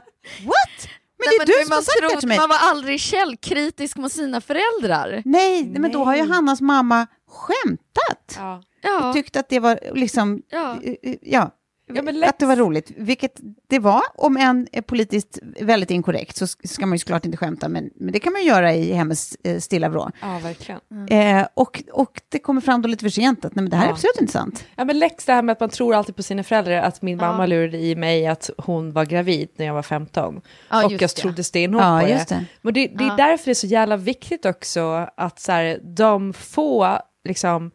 [0.45, 0.87] what?
[1.17, 2.37] Men det är Nej, du som har sagt det till mig.
[2.37, 5.21] Man var aldrig källkritisk mot sina föräldrar.
[5.25, 8.35] Nej, men då har ju Hannas mamma skämtat.
[8.37, 8.63] Ja.
[8.81, 9.13] Ja.
[9.13, 10.77] Tyckte att det var liksom, Ja.
[11.21, 11.51] ja,
[11.85, 16.35] Ja, men att det var roligt, vilket det var, om än är politiskt väldigt inkorrekt
[16.37, 19.37] så ska man ju såklart inte skämta, men, men det kan man göra i hemmets
[19.43, 20.09] eh, stilla vrå.
[20.21, 20.79] ja, verkligen.
[21.09, 23.83] Eh, och, och det kommer fram då lite för sent att nej, men det här
[23.83, 23.93] är Ja.
[23.93, 24.65] absolut inte sant.
[24.75, 27.17] Ja, men läx det här med att man tror alltid på sina föräldrar, att min
[27.19, 27.27] Ja.
[27.31, 30.41] mamma lurade i mig att hon var gravid när jag var 15.
[30.69, 31.07] Ja, och jag det.
[31.07, 32.35] trodde stenhårt Ja, på just det.
[32.35, 32.45] det.
[32.61, 36.33] Men det, det är därför det är så jävla viktigt också att så här, de
[36.33, 37.71] få liksom,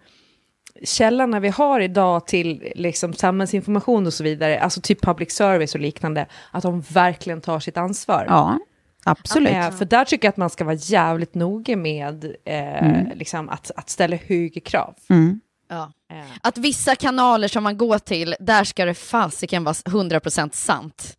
[0.83, 5.81] källorna vi har idag till liksom, samhällsinformation och så vidare, alltså typ public service och
[5.81, 8.25] liknande, att de verkligen tar sitt ansvar.
[8.29, 8.59] Ja,
[9.05, 9.53] absolut.
[9.53, 13.71] Eh, för där tycker jag att man ska vara jävligt noga med eh, liksom, att,
[13.77, 14.95] att ställa högre krav.
[15.11, 15.41] Mm.
[15.69, 15.93] Ja.
[16.11, 21.17] Eh, Att vissa kanaler som man går till, där ska det fasiken vara 100% sant.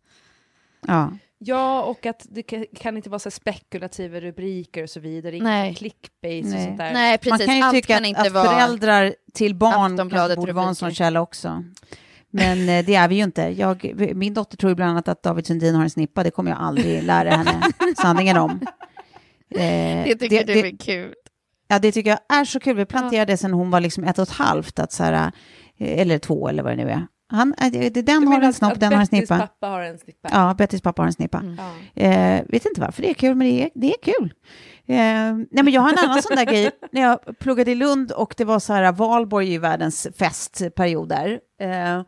[0.86, 1.12] Ja.
[1.42, 2.42] Ja, och att det
[2.76, 6.66] kan, inte vara så spekulativa rubriker och så vidare, inte clickbait och Nej.
[6.66, 6.92] sånt där.
[6.92, 7.30] Nej, precis.
[7.30, 10.74] Man kan ju Allt tycka kan att, att föräldrar till barn kanske borde vara en
[10.74, 11.64] sån källa också.
[12.30, 13.42] Men eh, det är vi ju inte.
[13.42, 16.22] Jag, min dotter tror ju bland annat att David Sundin har en snippa.
[16.22, 17.62] Det kommer jag aldrig lära henne
[18.02, 18.50] sanningen om.
[19.54, 19.58] Eh,
[20.04, 21.14] Det tycker det- du är kul.
[21.68, 22.76] Ja, det tycker jag är så kul.
[22.76, 25.32] Vi planterade det sen hon var liksom ett och ett halvt, att så här,
[25.78, 27.06] eh, eller två eller vad det nu är.
[27.30, 29.38] Han, eh, den har en snopp, den har en Bettys snippa.
[29.38, 30.28] pappa har en snippa?
[30.32, 31.38] Ja, Bettys pappa har en snippa.
[31.38, 31.58] Mm.
[31.94, 34.34] Eh, vet inte varför det är kul, men det är, det är kul.
[34.86, 34.96] Eh,
[35.50, 36.70] nej, men jag har en annan sån där grej.
[36.92, 41.40] När jag pluggade i Lund och det var så här, Valborg ju världens festperiod där.
[41.60, 42.02] Eh,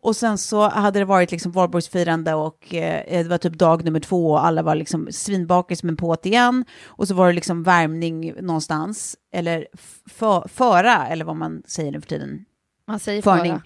[0.00, 4.00] och sen så hade det varit liksom valborgsfirande och eh, det var typ dag nummer
[4.00, 6.64] två och alla var liksom svinbakis med påt igen.
[6.86, 9.66] Och så var det liksom värmning någonstans, eller
[10.48, 12.44] föra, eller vad man säger nu för tiden.
[12.86, 13.60] Man säger Förning.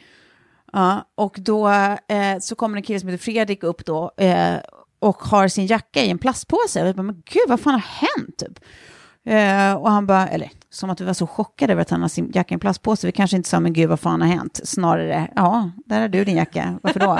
[0.72, 1.68] Ja, och då
[2.08, 4.56] eh, så kommer en kille som heter Fredrik upp då eh,
[4.98, 6.80] och har sin jacka i en plastpåse.
[6.80, 8.38] Jag bara, men gud, vad fan har hänt?
[8.38, 8.58] Typ.
[9.26, 12.08] Eh, och han bara, eller som att vi var så chockade över att han har
[12.08, 13.06] sin jacka i en plastpåse.
[13.06, 14.60] Vi kanske inte sa, men gud, vad fan har hänt?
[14.64, 17.18] Snarare, ja, där har du din jacka, varför då?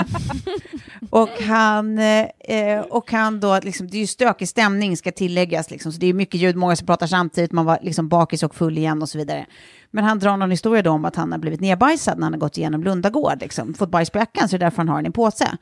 [1.09, 5.91] och, han, eh, och han då, liksom, det är ju stökig stämning ska tilläggas, liksom,
[5.91, 8.77] så det är mycket ljud, många som pratar samtidigt, man var liksom bakis och full
[8.77, 9.45] igen och så vidare.
[9.91, 12.39] Men han drar någon historia då om att han har blivit nedbajsad när han har
[12.39, 15.05] gått igenom Lundagård, liksom, fått bajs på jackan, så det är därför han har den
[15.05, 15.57] i en påse.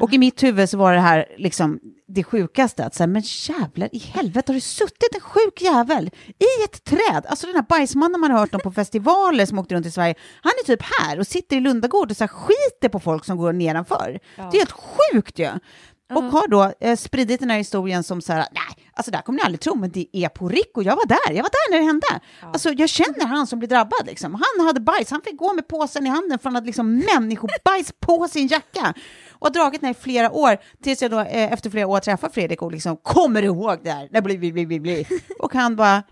[0.00, 3.88] Och i mitt huvud så var det här liksom det sjukaste, att säga, men jävlar
[3.92, 7.26] i helvete har det suttit en sjuk jävel i ett träd?
[7.26, 10.14] Alltså den här bajsmannen man har hört om på festivaler som åkte runt i Sverige,
[10.42, 13.36] han är typ här och sitter i Lundagård och så här skiter på folk som
[13.36, 14.20] går nedanför.
[14.36, 15.48] Det är helt sjukt ju.
[16.16, 19.22] Och har då eh, spridit den här historien som så här, nej, alltså det här
[19.22, 21.70] kommer ni aldrig tro, men det är på Rico, jag var där, jag var där
[21.70, 22.06] när det hände.
[22.40, 24.34] Alltså jag känner han som blir drabbad liksom.
[24.34, 28.28] Han hade bajs, han fick gå med påsen i handen från att liksom människobajs på
[28.28, 28.94] sin jacka.
[29.30, 32.28] Och har dragit den i flera år, tills jag då eh, efter flera år träffar
[32.28, 34.08] Fredrik och liksom kommer ihåg det här.
[35.38, 36.02] Och han bara,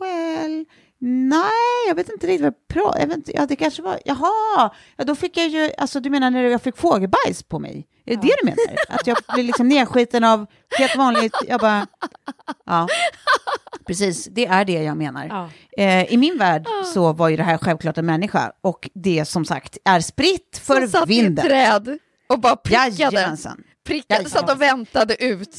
[0.00, 0.64] well,
[1.04, 3.98] Nej, jag vet inte riktigt vad jag inte, Ja, det kanske var...
[4.04, 5.70] Jaha, ja, då fick jag ju...
[5.78, 7.86] Alltså, du menar när jag fick fågelbajs på mig?
[8.06, 8.76] Är det det du menar?
[8.88, 10.46] Att jag blev liksom nedskiten av
[10.78, 11.32] helt vanligt...
[11.48, 11.86] Jag bara...
[12.66, 12.88] Ja,
[13.86, 14.24] precis.
[14.24, 15.26] Det är det jag menar.
[15.26, 15.50] Ja.
[15.84, 19.44] Eh, I min värld så var ju det här självklart en människa och det som
[19.44, 21.44] sagt är spritt för Som satt i ett vinden.
[21.46, 22.90] träd och bara prickade.
[22.90, 23.62] Jajamensan.
[23.86, 25.56] prickade satt och väntade ut.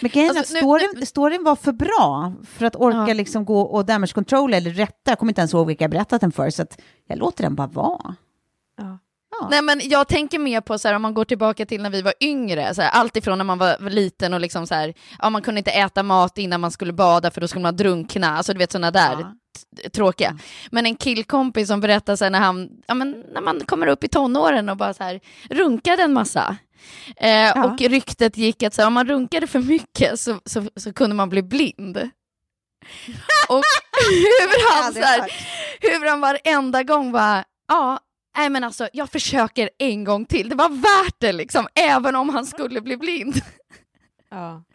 [0.00, 3.14] Men grejen Alltså, att nu- storyn, storyn var för bra för att orka Ja.
[3.14, 5.10] liksom gå och damage control eller rätta.
[5.10, 7.54] Jag kommer inte ens ihåg vilka jag berättat den för, så att jag låter den
[7.54, 8.14] bara vara.
[8.78, 8.98] Ja.
[9.40, 9.48] Ja.
[9.50, 12.02] Nej, men jag tänker mer på så här, om man går tillbaka till när vi
[12.02, 15.30] var yngre, så här, allt ifrån när man var liten och liksom så här, ja,
[15.30, 18.52] man kunde inte äta mat innan man skulle bada för då skulle man drunkna, alltså
[18.52, 19.88] du vet sådana där Ja.
[19.92, 20.38] tråkiga.
[20.70, 24.04] Men en killkompis som berättar så här, när, han, ja, men, när man kommer upp
[24.04, 26.56] i tonåren och bara så här, runkade en massa.
[27.16, 30.92] Eh, Och ryktet gick att så här, om man runkade för mycket så, så, så
[30.92, 31.96] kunde man bli blind.
[33.48, 33.62] och
[34.08, 35.32] hur han, så här,
[35.80, 37.98] hur han varenda gång bara, ja,
[38.36, 42.28] nej men alltså jag försöker en gång till, det var värt det liksom, även om
[42.28, 43.40] han skulle bli blind.
[44.30, 44.62] Ja.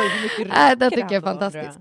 [0.00, 1.78] Oj, hur mycket Nej, det tycker jag är fantastiskt.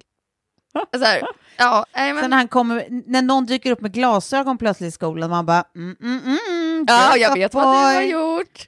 [0.97, 1.21] Så här,
[1.57, 4.91] ja, nej, men, Sen när, han kommer, när någon dyker upp med glasögon plötsligt i
[4.91, 8.05] skolan, man bara mm, mm, mm, ja, jag vet vad du har boy.
[8.09, 8.67] gjort.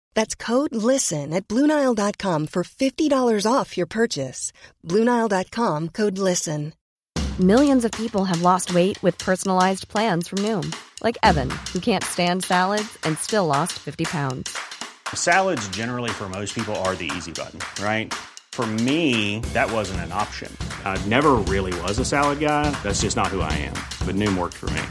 [0.13, 4.51] That's code LISTEN at Bluenile.com for $50 off your purchase.
[4.87, 6.73] Bluenile.com code LISTEN.
[7.39, 12.03] Millions of people have lost weight with personalized plans from Noom, like Evan, who can't
[12.03, 14.55] stand salads and still lost 50 pounds.
[15.13, 18.13] Salads, generally, for most people, are the easy button, right?
[18.51, 20.55] For me, that wasn't an option.
[20.83, 22.69] I never really was a salad guy.
[22.83, 23.77] That's just not who I am.
[24.05, 24.81] But Noom worked for me.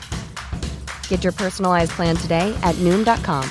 [1.09, 3.48] Get your personalized plan today at Noom.com.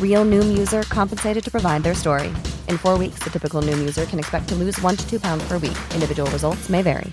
[0.00, 2.28] Real Noom user compensated to provide their story.
[2.68, 5.42] In four weeks, the typical Noom user can expect to lose one to two pounds
[5.48, 5.78] per week.
[5.94, 7.12] Individual results may vary.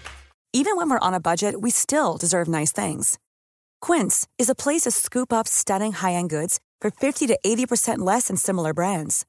[0.52, 3.20] Even when we're on a budget, we still deserve nice things.
[3.82, 8.28] Quince is a place to scoop up stunning high-end goods for 50 to 80% less
[8.30, 9.26] than similar brands.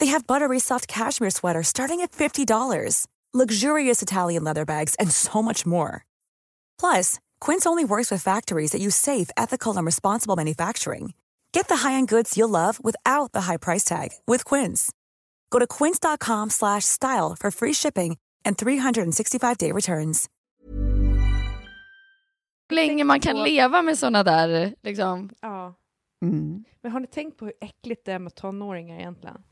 [0.00, 5.42] They have buttery soft cashmere sweaters starting at $50, luxurious Italian leather bags, and so
[5.42, 6.04] much more.
[6.76, 11.14] Plus, Quince only works with factories that use safe, ethical, and responsible manufacturing.
[11.56, 14.92] Get the high-end goods you'll love without the high price tag with Quince.
[15.50, 20.28] Go to quince.com slash style for free shipping and 365-day returns.
[22.72, 25.30] länge man kan leva med sådana där, liksom.
[25.40, 25.74] Ja.
[26.22, 26.64] Mm.
[26.82, 29.42] Men har ni tänkt på hur äckligt det är med tonåringar egentligen?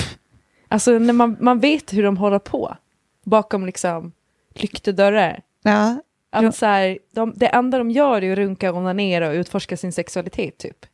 [0.68, 2.76] alltså när man, man vet hur de håller på
[3.24, 4.12] bakom liksom
[4.54, 5.42] lyckta dörrar.
[5.62, 9.76] Ja, Att så här, de, det enda de gör är att runka, onanera och utforska
[9.76, 10.86] sin sexualitet typ.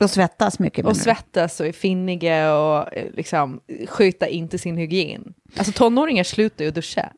[0.00, 0.84] Och svettas mycket.
[0.86, 5.34] Och svettas och är finniga och eh, liksom sköta inte sin hygien.
[5.56, 7.12] Alltså tonåringar slutar ju duscha.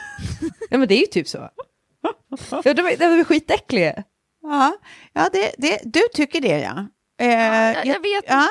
[0.70, 1.48] ja men det är ju typ så.
[2.64, 4.02] Ja, de, de är skitäckliga.
[4.42, 4.76] Ja,
[5.12, 6.86] ja det, det, du tycker det ja.
[7.20, 8.48] Eh, jag- jag vet Ja.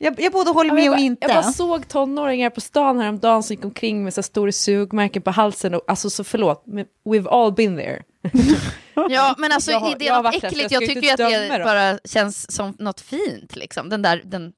[0.00, 1.26] Jag, jag både håller Ja, med jag, och inte.
[1.26, 5.30] jag bara såg tonåringar på stan häromdagen som gick omkring med så stora sugmärken på
[5.30, 5.74] halsen.
[5.74, 8.02] Och, alltså så förlåt, men we've all been there.
[9.10, 10.70] Ja, men alltså Jag har- är det jag äckligt?
[10.72, 11.64] jag Jag tycker ju att det dem.
[11.64, 13.88] bara känns som något fint, liksom.
[13.88, 14.52] Den där, den...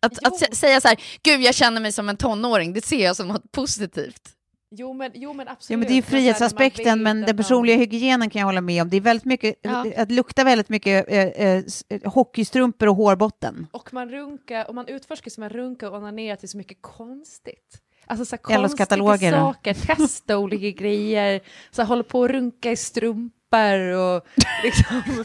[0.00, 0.28] Att, Jo.
[0.28, 3.16] att sä- säga så här, gud jag känner mig som en tonåring, det ser jag
[3.16, 4.28] som något positivt.
[4.70, 5.70] Jo men, jo, men absolut.
[5.70, 8.60] Ja, men det är ju frihetsaspekten, men att den de- personliga hygienen kan jag hålla
[8.60, 8.90] med om.
[8.90, 9.86] Det är väldigt mycket, Ja.
[9.96, 13.66] att lukta väldigt mycket eh, eh, eh, hockeystrumpor och hårbotten.
[13.72, 17.78] Och man runkar, och man utforskar som man runkar och onanerar till så mycket konstigt.
[18.08, 21.40] Alltså så här konstiga saker, testa olika grejer,
[21.70, 24.26] så här, håller på att runka i strumpor och
[24.64, 25.24] liksom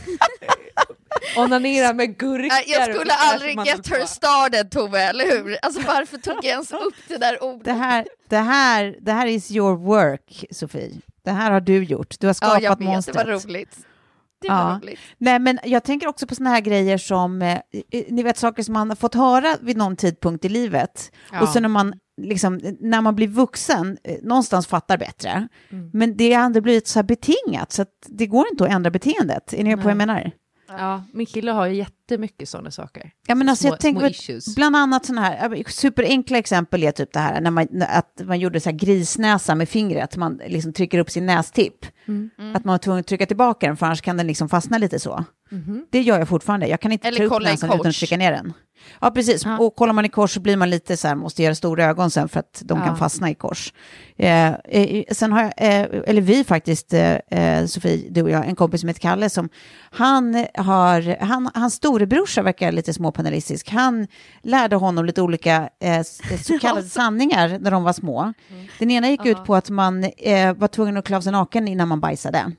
[1.38, 2.50] onanera med gurkor.
[2.68, 5.58] Jag och skulle aldrig get håller her started Tove, eller hur?
[5.62, 7.66] Alltså varför tog jag ens upp det där ordet?
[7.66, 10.92] Det här, det, här, det här is your work, Sofie.
[11.26, 12.16] Det här har du gjort.
[12.20, 13.16] Du har ja, skapat jag vet, det monstret.
[13.16, 13.78] var roligt.
[14.42, 14.80] Det var Ja.
[14.84, 15.00] roligt.
[15.18, 17.60] Nej, men jag tänker också på såna här grejer som, eh,
[18.10, 21.12] ni vet saker som man har fått höra vid någon tidpunkt i livet.
[21.32, 21.42] Ja.
[21.42, 25.48] Och så när man liksom, när man blir vuxen, eh, någonstans fattar bättre.
[25.94, 28.92] Men det har aldrig blivit så här betingat, så att det går inte att ändra
[28.92, 29.54] beteendet.
[29.54, 30.32] Är ni med på vad jag menar?
[30.68, 33.12] Ja, min kille har ju jättemycket sådana saker.
[33.28, 34.56] Ja, men alltså, små, jag tänker issues.
[34.56, 38.60] bland annat sådana här superenkla exempel är typ det här när man, att man gjorde
[38.60, 41.86] så här grisnäsa med fingret, man liksom trycker upp sin nästipp.
[42.08, 42.30] Mm.
[42.56, 45.00] Att man var tvungen att trycka tillbaka den för annars kan den liksom fastna lite
[45.00, 45.26] så.
[45.52, 45.86] Mhm.
[45.90, 48.32] Det gör jag fortfarande, jag kan inte Eller ta upp näsan utan att trycka ner
[48.32, 48.54] den.
[49.02, 49.46] Ja, precis.
[49.46, 49.58] Ja.
[49.60, 52.12] Och kollar man i kors så blir man lite så här, måste göra stora ögon
[52.12, 52.86] sen för att de Ja.
[52.86, 53.74] kan fastna i kors.
[54.18, 58.46] Eh, eh, sen har jag, eh, eller vi faktiskt, eh, eh, Sofie, du och jag,
[58.48, 59.50] en kompis som heter Kalle, som
[59.92, 63.70] han har, han, hans storebrorsa verkar lite småpanalistisk.
[63.70, 64.08] Han
[64.44, 66.02] lärde honom lite olika eh,
[66.44, 68.34] så kallade sanningar när de var små.
[68.80, 71.68] Den ena gick ut på att man eh, var tvungen att klä av sig naken
[71.68, 72.52] innan man bajsade.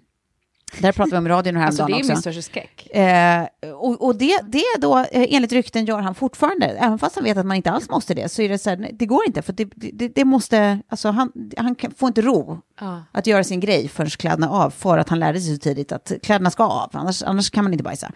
[0.80, 2.42] Där pratade vi om i radion Alltså häromdagen det är också.
[2.42, 2.86] skräck.
[2.96, 3.44] Eh,
[3.74, 6.66] och och det, det då, eh, enligt rykten, gör han fortfarande.
[6.66, 8.76] Även fast han vet att man inte alls måste det, så är det så här,
[8.76, 9.42] nej, det går inte.
[9.42, 13.02] För det, det, det måste, alltså han, han kan, får inte ro Ja.
[13.12, 15.92] att göra sin grej förrän kläderna är av, för att han lärde sig så tidigt
[15.92, 18.12] att kläderna ska av, annars, annars kan man inte bajsa.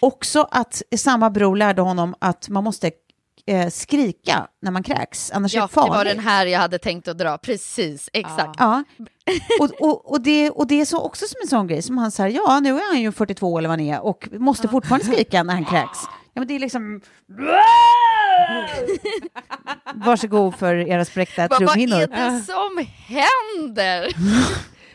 [0.00, 2.90] Också att samma bror lärde honom att man måste
[3.46, 5.92] eh, skrika när man kräks, annars är Ja, det farligt.
[5.92, 7.38] det var den här jag hade tänkt att dra.
[7.38, 8.56] Precis, exakt.
[8.58, 8.84] Ja,
[9.60, 12.10] och, och, och, det, och det är så också som en sån grej som han
[12.10, 15.42] säger, ja nu är han ju 42 eller vad han är och måste fortfarande skrika
[15.42, 15.98] när han kräks.
[16.34, 17.00] Ja men det är liksom...
[19.94, 22.06] Varsågod för era spräckta Vad, vad är trumhinnor.
[22.06, 24.12] det som händer?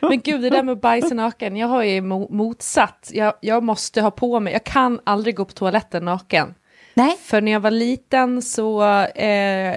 [0.00, 3.10] Men gud, det där med bajsa naken, jag har ju mo- motsatt.
[3.14, 6.54] Jag, jag måste ha på mig, jag kan aldrig gå på toaletten naken.
[6.98, 7.16] Nej.
[7.22, 9.76] För när jag var liten så eh,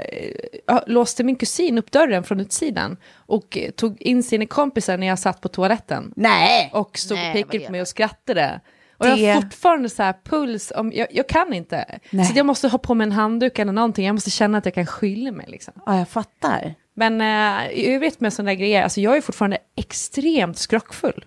[0.88, 5.42] låste min kusin upp dörren från utsidan och tog in sina kompisar när jag satt
[5.42, 6.14] på toaletten.
[6.16, 6.70] Nej!
[6.74, 8.60] Och stod Nej, och pekade på mig och skrattade.
[8.98, 12.00] Och jag Det- har fortfarande så här puls, om, jag, jag kan inte.
[12.10, 12.26] Nej.
[12.26, 14.74] Så jag måste ha på mig en handduk eller någonting, jag måste känna att jag
[14.74, 15.46] kan skylla mig.
[15.50, 15.74] Liksom.
[15.86, 16.74] Ja, jag fattar.
[16.94, 21.26] Men eh, jag vet med sådana där grejer, alltså jag är fortfarande extremt skrockfull.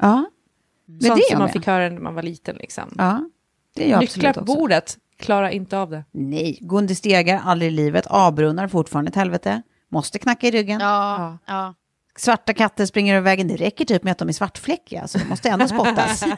[0.00, 0.24] Ja,
[0.86, 1.52] men Sånt det är som jag man med.
[1.52, 2.56] fick höra när man var liten.
[2.56, 2.94] Liksom.
[2.98, 3.28] Ja,
[3.74, 6.04] det är jag Nycklar absolut på bordet, klarar inte av det.
[6.12, 10.80] Nej, gå under stegar, aldrig i livet, avbrunnar fortfarande ett helvete, måste knacka i ryggen.
[10.80, 11.74] Ja, ja.
[12.16, 15.24] Svarta katter springer över vägen, det räcker typ med att de är svartfläckiga, så de
[15.24, 16.24] måste ändå spottas.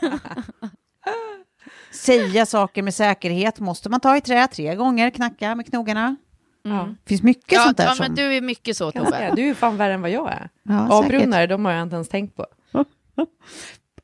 [1.93, 6.16] Säga saker med säkerhet, måste man ta i trä tre gånger, knacka med knogarna.
[6.62, 6.89] Ja.
[7.05, 8.05] Det finns mycket Ja, sånt där ja, som...
[8.05, 9.28] men du är mycket så Kan jag säga.
[9.28, 9.43] Tobbe.
[9.43, 10.51] Du är fan värre än vad jag är.
[10.62, 12.47] Ja, Avbrunnare, de har jag inte ens tänkt på.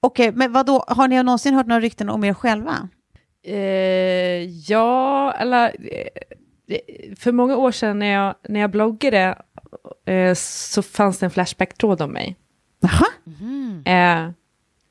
[0.01, 0.85] Okej, men vad då?
[0.89, 2.89] har ni någonsin hört några rykten om er själva?
[3.45, 9.43] Eh, ja, eller eh, för många år sedan när jag, när jag bloggade
[10.07, 12.37] eh, så fanns det en Flashback-tråd om mig.
[12.81, 13.07] Jaha,
[13.85, 14.31] Eh,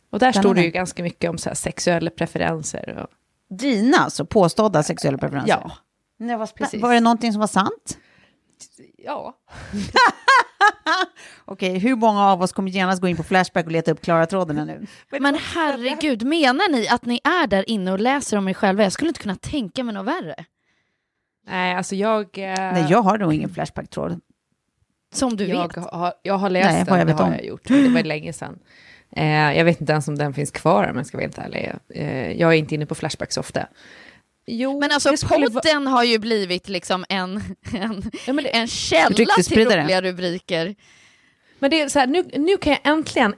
[0.09, 2.97] och där stod det ju ganska mycket om så här, sexuella preferenser.
[2.97, 3.09] Och,
[3.57, 5.49] dina alltså, påstådda sexuella preferenser?
[5.63, 5.71] ja,
[6.17, 6.81] Nej, spä- Precis.
[6.81, 7.97] Var det någonting som var sant?
[9.03, 9.33] Ja.
[11.45, 14.65] Okej, hur många av oss kommer genast gå in på Flashback och leta upp Klara-trådarna
[14.65, 14.85] nu?
[15.19, 18.83] Men herregud, menar ni att ni är där inne och läser om er själva?
[18.83, 20.35] Jag skulle inte kunna tänka mig något värre.
[21.47, 22.21] Nej, alltså jag...
[22.37, 24.19] Eh, Nej, jag har nog ingen Flashback-tråd.
[25.13, 25.85] Som du jag, vet.
[25.85, 27.31] har, jag har läst Nej, den, vad jag det har om.
[27.31, 27.61] jag gjort.
[27.67, 28.59] Det var länge sedan.
[29.15, 31.71] Eh, jag vet inte ens om den finns kvar om jag ska vara helt ärlig.
[31.89, 33.67] Eh, jag är inte inne på Flashback så ofta.
[34.53, 37.41] Jo, Men alltså podden har ju blivit liksom en,
[37.73, 40.75] en, Ja, men det- en källa till roliga rubriker.
[41.59, 43.35] Men det är så här, nu, nu kan jag äntligen,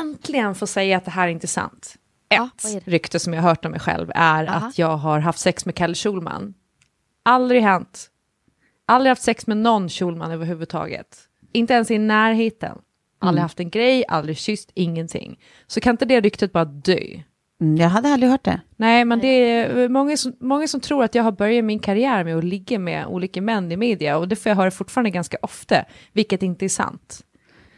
[0.00, 1.94] äntligen få säga att det här är inte sant.
[2.28, 2.90] Ja, Ett det?
[2.92, 4.66] rykte som jag har hört om mig själv är Aha.
[4.66, 6.54] att jag har haft sex med Kalle Schulman.
[7.22, 8.10] Aldrig hänt.
[8.86, 11.18] Aldrig haft sex med någon Schulman överhuvudtaget.
[11.52, 12.78] Inte ens i närheten.
[13.18, 15.38] Aldrig haft en grej, aldrig kysst, ingenting.
[15.66, 17.00] Så kan inte det ryktet bara dö?
[17.60, 18.60] Mm, jag hade aldrig hört det.
[18.76, 21.78] Nej, men det är eh, många som, många som tror att jag har börjat min
[21.78, 25.10] karriär med att ligga med olika män i media och det får jag höra fortfarande
[25.10, 27.20] ganska ofta, vilket inte är sant.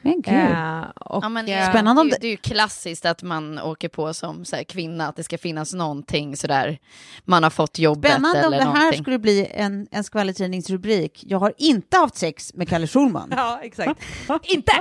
[0.02, 0.34] Men gud.
[0.34, 3.58] Eh, och, Ja, men, eh, Spännande om det, det- det är ju klassiskt att man
[3.58, 6.78] åker på som så här, kvinna, att det ska finnas någonting sådär,
[7.24, 9.02] man har fått jobbet Spännande om eller det här någonting.
[9.02, 11.24] skulle bli en, en skvallertidningsrubrik.
[11.26, 13.28] Jag har inte haft sex med Kalle Schulman.
[13.36, 14.00] Ja, exakt.
[14.42, 14.72] inte!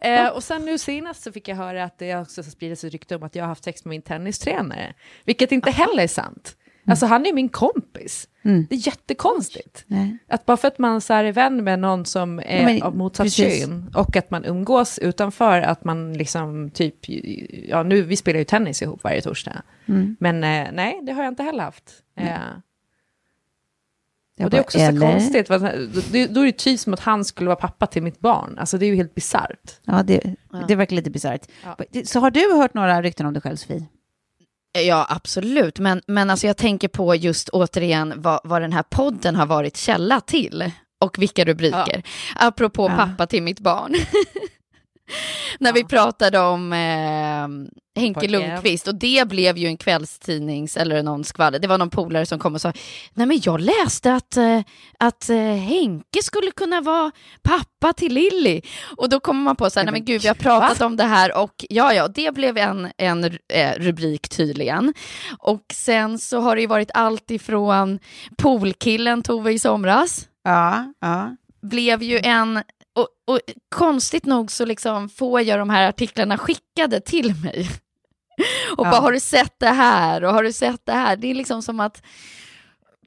[0.00, 3.16] Eh, och sen nu senast så fick jag höra att det också spridits ett rykte
[3.16, 4.94] om att jag har haft sex med min tennistränare,
[5.24, 6.56] vilket inte heller är sant.
[6.86, 8.28] Alltså han är min kompis.
[8.42, 8.66] Mm.
[8.70, 9.84] Det är jättekonstigt.
[9.86, 10.18] Nej.
[10.28, 13.24] Att bara för att man så är vän med någon som är men av motsatt
[13.24, 13.60] precis.
[13.60, 16.96] kön och att man umgås utanför att man liksom typ,
[17.68, 19.62] ja nu, vi spelar ju tennis ihop varje torsdag.
[19.86, 20.16] Mm.
[20.20, 21.90] Men eh, nej, det har jag inte heller haft.
[22.16, 22.36] Eh,
[24.44, 25.12] och det är också så eller?
[25.12, 25.62] konstigt, att,
[26.12, 28.58] då, då är det typ som att han skulle vara pappa till mitt barn.
[28.58, 29.80] Alltså det är ju helt bisarrt.
[29.84, 30.34] Ja, det,
[30.68, 31.46] det verkar lite bisarrt.
[31.64, 31.76] Ja.
[32.04, 33.86] Så har du hört några rykten om dig själv, Sofie?
[34.82, 35.78] Ja, absolut.
[35.78, 39.76] Men, men alltså jag tänker på just återigen vad, vad den här podden har varit
[39.76, 40.70] källa till.
[41.00, 42.02] och vilka rubriker.
[42.36, 42.96] Apropå Ja.
[42.96, 43.94] pappa till mitt barn.
[45.58, 48.28] När vi pratade om eh, Henke.
[48.28, 51.58] Lundqvist och det blev ju en kvällstidnings eller någon skvaller.
[51.58, 52.72] Det var någon polare som kom och sa,
[53.14, 54.60] nej men jag läste att, eh,
[54.98, 57.10] att eh, Henke skulle kunna vara
[57.42, 58.60] pappa till Lilly.
[58.96, 61.04] Och då kommer man på så här, nej men gud vi har pratat om det
[61.04, 64.94] här och ja ja, det blev en, en eh, rubrik tydligen.
[65.38, 67.98] Och sen så har det ju varit allt ifrån
[68.36, 71.36] poolkillen Tove i somras, Ja, ja.
[71.62, 72.62] blev ju en,
[72.96, 77.68] och, och konstigt nog så liksom får jag de här artiklarna skickade till mig.
[78.76, 78.90] Och Ja.
[78.90, 80.24] bara, har du sett det här?
[80.24, 81.16] Och har du sett det här?
[81.16, 82.02] Det är liksom som att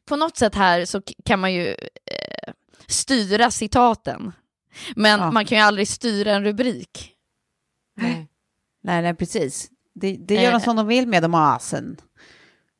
[0.06, 1.68] på något sätt här så kan man ju
[2.06, 2.54] eh,
[2.88, 4.32] styra citaten.
[4.96, 5.32] Men Ja.
[5.32, 7.12] man kan ju aldrig styra en rubrik.
[7.98, 8.28] Nej.
[8.84, 9.70] Nej, nej, precis.
[9.96, 10.64] Det, det gör de Eh.
[10.64, 11.98] som de vill med de asen.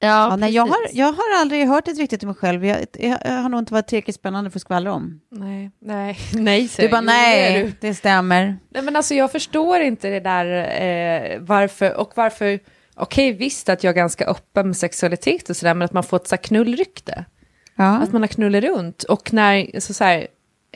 [0.02, 2.66] Ja, Ja, nej, jag, har, jag har aldrig hört ett riktigt om mig själv.
[2.66, 5.22] Jag, jag, jag har nog inte varit tillräckligt spännande för att skvallra om.
[5.32, 7.88] Nej, nej, nej Du säger bara, det är nej, du.
[7.88, 8.58] det stämmer.
[8.70, 10.46] Nej men alltså jag förstår inte det där
[10.82, 12.60] eh, varför, och varför,
[12.96, 16.18] okej visst att jag är ganska öppen med sexualitet och sådär, men att man får
[16.18, 17.26] ett så knullrykte.
[17.76, 17.98] Ja.
[17.98, 19.04] Att man har knullat runt.
[19.04, 20.28] Och när, så, så här,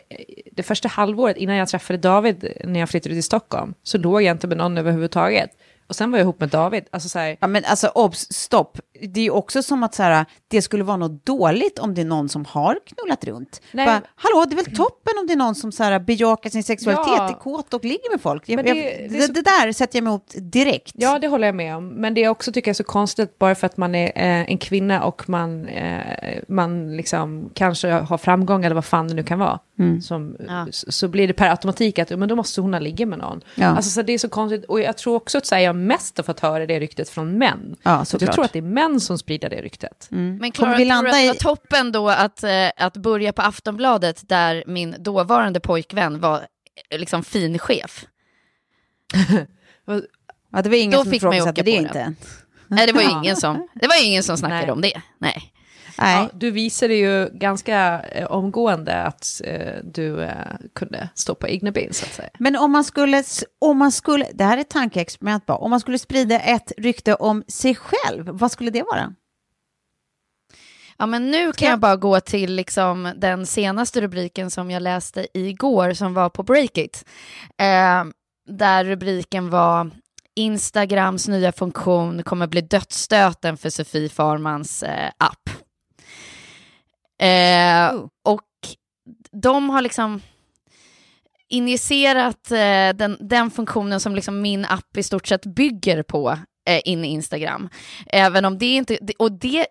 [0.09, 0.17] eh,
[0.51, 4.36] det första halvåret innan jag träffade David, när jag flyttade till Stockholm, så låg jag
[4.36, 5.49] inte med någon överhuvudtaget.
[5.88, 6.84] Och sen var jag ihop med David.
[6.91, 8.80] Alltså så här, Ja, men alltså obs, stopp.
[9.08, 12.06] Det är också som att så här, det skulle vara något dåligt om det är
[12.06, 13.62] någon som har knullat runt.
[13.72, 13.86] Nej.
[13.86, 16.64] Bara, Hallå, det är väl toppen om det är någon som så här, bejakar sin
[16.64, 17.30] sexualitet, Ja.
[17.30, 18.49] är kåt och ligger med folk.
[18.49, 18.78] Jag, det- jag,
[19.10, 20.91] det det, så- det där sätter jag mig emot direkt.
[20.95, 21.88] Ja, det håller jag med om.
[21.88, 24.51] Men det är också tycker jag är så konstigt bara för att man är eh,
[24.51, 29.24] en kvinna och man, eh, man liksom kanske har framgång eller vad fan det nu
[29.24, 29.60] kan vara.
[29.80, 30.01] Mm.
[30.01, 30.68] Som, Ja.
[30.72, 33.41] så, så blir det per automatik att men då måste hon ha ligga med någon.
[33.56, 33.66] Ja.
[33.68, 34.66] Alltså, så det är så konstigt.
[34.66, 37.38] Och jag tror också att så här, jag mest har fått höra det ryktet från
[37.38, 37.76] män.
[37.84, 40.10] Ja, Så jag tror att det är män som sprider det ryktet.
[40.12, 40.38] Mm.
[40.41, 41.34] Men Klara, vi landa i...
[41.39, 46.38] toppen då att, eh, att börja på Aftonbladet där min dåvarande pojkvän var
[46.89, 48.06] eh, liksom fin chef?
[50.56, 52.14] Ja, det var ingen Då som fick man ju ifrågasatte det inte.
[52.68, 54.72] Nej, det var ju ingen som, det var ju ingen som snackade Nej.
[54.72, 55.02] om det.
[55.18, 55.53] Nej.
[55.98, 56.24] Nej.
[56.24, 60.32] Ja, du visade ju ganska eh, omgående att eh, du eh,
[60.76, 62.30] kunde stå på egna ben så att säga.
[62.39, 63.24] Men om man skulle,
[63.60, 67.16] om man skulle, det här är ett tankeexperiment bara, om man skulle sprida ett rykte
[67.16, 69.14] om sig själv, vad skulle det vara?
[70.98, 75.28] Ja, men nu kan jag bara gå till liksom den senaste rubriken som jag läste
[75.34, 77.06] igår som var på Breakit.
[77.58, 78.04] Eh,
[78.48, 79.91] där rubriken var
[80.36, 85.50] Instagrams nya funktion kommer bli dödsstöten för Sofie Farmans eh, app.
[87.24, 87.63] Eh,
[87.93, 88.07] Oh.
[88.24, 88.41] Och
[89.32, 90.21] de har liksom
[91.49, 96.38] injicerat eh, den, den funktionen som liksom min app i stort sett bygger på
[96.69, 97.69] eh, in i Instagram.
[98.07, 99.67] Även om det inte, och det,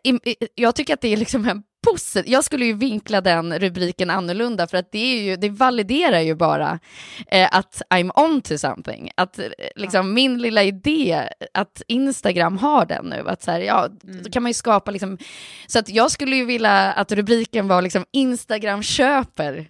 [0.55, 4.66] jag tycker att det är liksom en positiv, jag skulle ju vinkla den rubriken annorlunda
[4.66, 6.78] för att det, är ju, det validerar ju bara
[7.26, 9.11] eh, att I'm on to something.
[9.14, 13.89] Att eh, liksom min lilla idé, att Instagram har den nu, att så här, ja,
[14.03, 15.18] då kan man ju skapa liksom,
[15.66, 19.68] så att jag skulle ju vilja att rubriken var liksom Instagram köper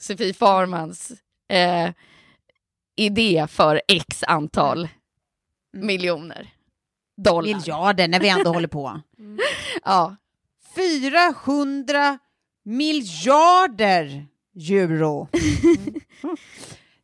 [0.00, 1.12] Sofie Farmans
[1.52, 1.90] eh,
[2.96, 4.88] idé för x antal
[5.72, 6.48] miljoner
[7.16, 7.54] dollar.
[7.54, 9.00] Miljarder när vi ändå håller på.
[9.84, 10.16] Ja.
[10.76, 12.18] 400
[12.64, 14.26] miljarder
[14.70, 15.28] euro.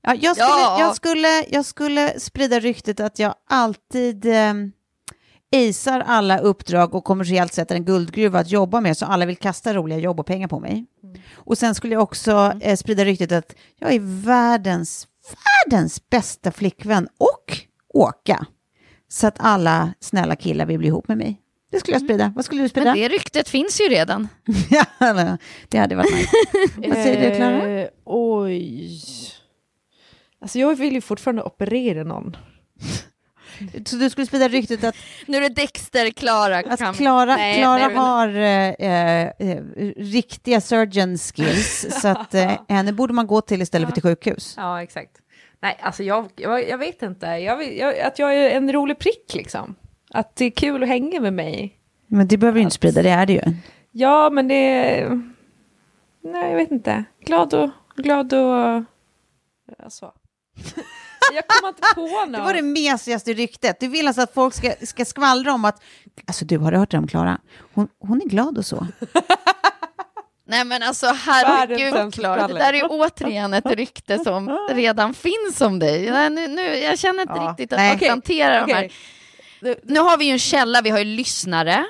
[0.03, 0.81] Ja, jag, skulle, Ja.
[0.81, 4.55] Jag, skulle, jag skulle sprida ryktet att jag alltid eh,
[5.53, 9.37] isar alla uppdrag och kommersiellt sett är en guldgruva att jobba med så alla vill
[9.37, 10.87] kasta roliga jobb och pengar på mig.
[11.35, 15.07] Och sen skulle jag också eh, sprida ryktet att jag är världens,
[15.67, 17.59] världens bästa flickvän och
[17.95, 18.47] åka.
[19.09, 21.42] Så att alla snälla killar vill bli ihop med mig.
[21.73, 22.33] Det skulle jag sprida.
[22.37, 22.91] Vad skulle du sprida?
[22.93, 24.29] Men det ryktet finns ju redan.
[24.71, 25.37] Ja,
[25.69, 26.29] det hade varit nice.
[26.89, 27.69] Vad säger du, Klara?
[27.81, 28.91] Eh, oj.
[30.41, 32.37] Alltså jag vill ju fortfarande operera någon.
[33.87, 34.97] Så du skulle sprida ryktet att,
[35.27, 36.59] Nu är det Dexter, Klara.
[36.59, 39.63] att kan- Klara, Nej, Klara nej, har eh, eh,
[39.97, 44.55] riktiga surgeon skills, så att eh, henne borde man gå till istället för till sjukhus.
[44.57, 45.11] Ja, exakt.
[45.63, 47.27] Nej, alltså jag, jag, jag vet inte.
[47.27, 49.75] Jag, jag, att jag är en rolig prick liksom.
[50.15, 51.79] Att det är kul att hänga med mig.
[52.07, 53.43] Men det behöver du inte sprida, det är det ju.
[53.93, 55.23] Ja, men det är...
[56.25, 57.05] Nej, jag vet inte.
[57.25, 57.71] Glad och...
[57.97, 58.85] Glad och...
[59.85, 60.13] Alltså.
[61.35, 62.33] Jag kommer inte på något.
[62.33, 63.81] Det var det mesigaste ryktet.
[63.81, 65.83] Du vill alltså att folk ska, ska skvallra om att,
[66.27, 67.39] alltså du har hört det om Klara,
[67.75, 68.87] hon, hon är glad och så.
[70.47, 75.61] Nej men alltså herregud Klara, det där är ju återigen ett rykte som redan finns
[75.61, 76.11] om dig.
[76.11, 77.89] Nej, Nu, nu, jag känner inte Ja, riktigt att nej.
[77.91, 78.93] man kan hantera de här.
[79.83, 81.85] Nu har vi ju en källa, vi har ju lyssnare.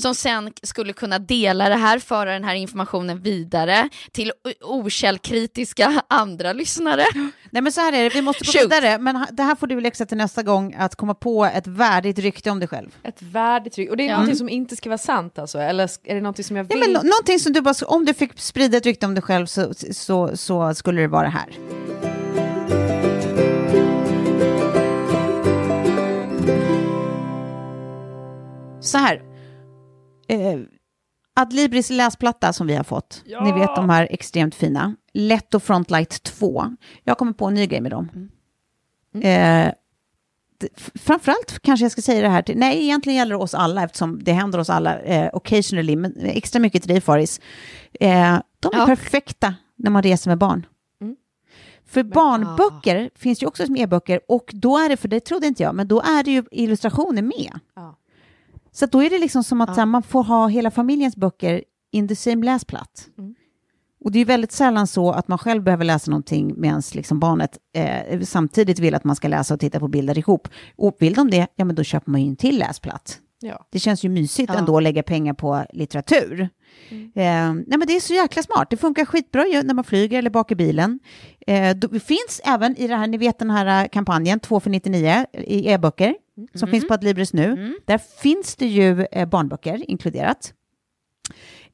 [0.00, 4.32] som sen skulle kunna dela det här, föra den här informationen vidare till
[4.64, 7.04] okällkritiska andra lyssnare.
[7.50, 8.62] Nej men så här är det, vi måste gå Shoot.
[8.64, 12.18] vidare, men det här får du läxa till nästa gång, att komma på ett värdigt
[12.18, 12.88] rykte om dig själv.
[13.02, 13.90] Ett värdigt tryck.
[13.90, 14.12] Och det är Ja.
[14.14, 15.58] någonting som inte ska vara sant alltså?
[15.58, 16.80] Eller är det någonting som jag Ja, vill?
[16.80, 19.46] men nå- någonting som du bara, om du fick sprida ett rykte om dig själv
[19.46, 21.48] så, så, så skulle det vara här.
[28.88, 29.22] Så här.
[30.28, 30.58] Eh,
[31.34, 33.22] Adlibris läsplatta som vi har fått.
[33.44, 34.94] Ni vet de här extremt fina.
[35.12, 36.64] Letto Frontlight 2.
[37.04, 38.08] Jag kommer på en ny grej med dem.
[39.14, 39.72] Eh,
[40.60, 43.54] d- f- framförallt kanske jag ska säga det här till, nej egentligen gäller det oss
[43.54, 47.40] alla eftersom det händer oss alla eh, occasionally, men extra mycket till dig Faris.
[48.00, 48.86] Eh, de är Ja.
[48.86, 50.66] perfekta när man reser med barn.
[51.00, 51.16] Mm.
[51.86, 55.62] För barnböcker finns ju också som e-böcker och då är det, för det trodde inte
[55.62, 57.58] jag, men då är det ju illustrationer med.
[57.76, 57.98] Ja.
[58.78, 59.74] Så då är det liksom som att Ja.
[59.74, 63.06] här, man får ha hela familjens böcker in the same läsplatt.
[63.18, 63.34] Mm.
[64.04, 67.58] Och det är väldigt sällan så att man själv behöver läsa någonting medan liksom barnet
[67.74, 70.48] eh, samtidigt vill att man ska läsa och titta på bilder ihop.
[70.76, 73.18] Och vill de det, ja men då köper man ju en till läsplatt.
[73.40, 73.66] Ja.
[73.70, 74.58] Det känns ju mysigt Ja.
[74.58, 76.40] ändå att lägga pengar på litteratur.
[76.40, 76.48] Eh,
[77.14, 78.66] nej men det är så jäkla smart.
[78.70, 81.00] Det funkar skitbra när man flyger eller bak i bilen.
[81.46, 84.70] Eh, det finns även i det här, ni vet den här eh, kampanjen, 2 för
[84.70, 86.14] 99 i e-böcker,
[86.54, 87.74] som finns på Adlibris nu.
[87.84, 90.54] Där finns det ju eh, barnböcker inkluderat.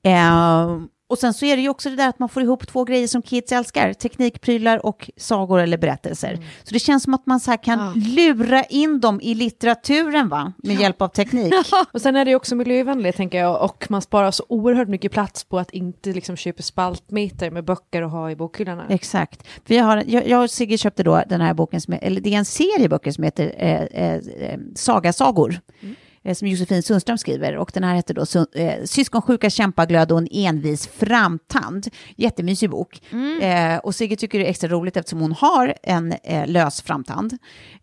[0.02, 2.84] Eh, och sen så är det ju också det där att man får ihop två
[2.84, 6.38] grejer som kids älskar, teknikprylar och sagor eller berättelser.
[6.64, 7.92] Så det känns som att man så kan Ja.
[8.16, 11.55] lura in dem i litteraturen va, med hjälp av teknik.
[11.92, 15.12] Och sen är det ju också miljövänligt tänker jag och man sparar så oerhört mycket
[15.12, 18.86] plats på att inte liksom köpa spaltmeter med böcker och ha i bokhyllorna.
[18.88, 19.42] Exakt.
[19.66, 22.38] Vi har, jag, jag och Sigge köpte då den här boken, som, eller det är
[22.38, 25.61] en serie böcker som heter eh, eh, eh, Sagasagor.
[25.82, 25.88] eh,
[26.34, 27.56] Som Josefin Sundström skriver.
[27.56, 31.86] Och den här heter då eh, Syskonsjuka kämpaglöd och en envis framtand.
[32.16, 33.02] Jättemysig bok.
[33.42, 37.38] Eh, och Sigge tycker det är extra roligt eftersom hon har en eh, lös framtand.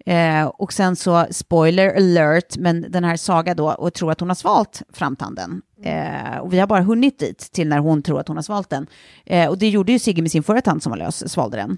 [0.06, 4.30] Eh, och sen så, spoiler alert, men den här Saga då och tror att hon
[4.30, 5.62] har svalt framtanden.
[5.84, 8.70] Eh, och vi har bara hunnit dit till när hon tror att hon har svalt
[8.70, 8.88] den.
[9.26, 11.78] Eh, och det gjorde ju Sigge med sin förra tand som var lös, svalde den.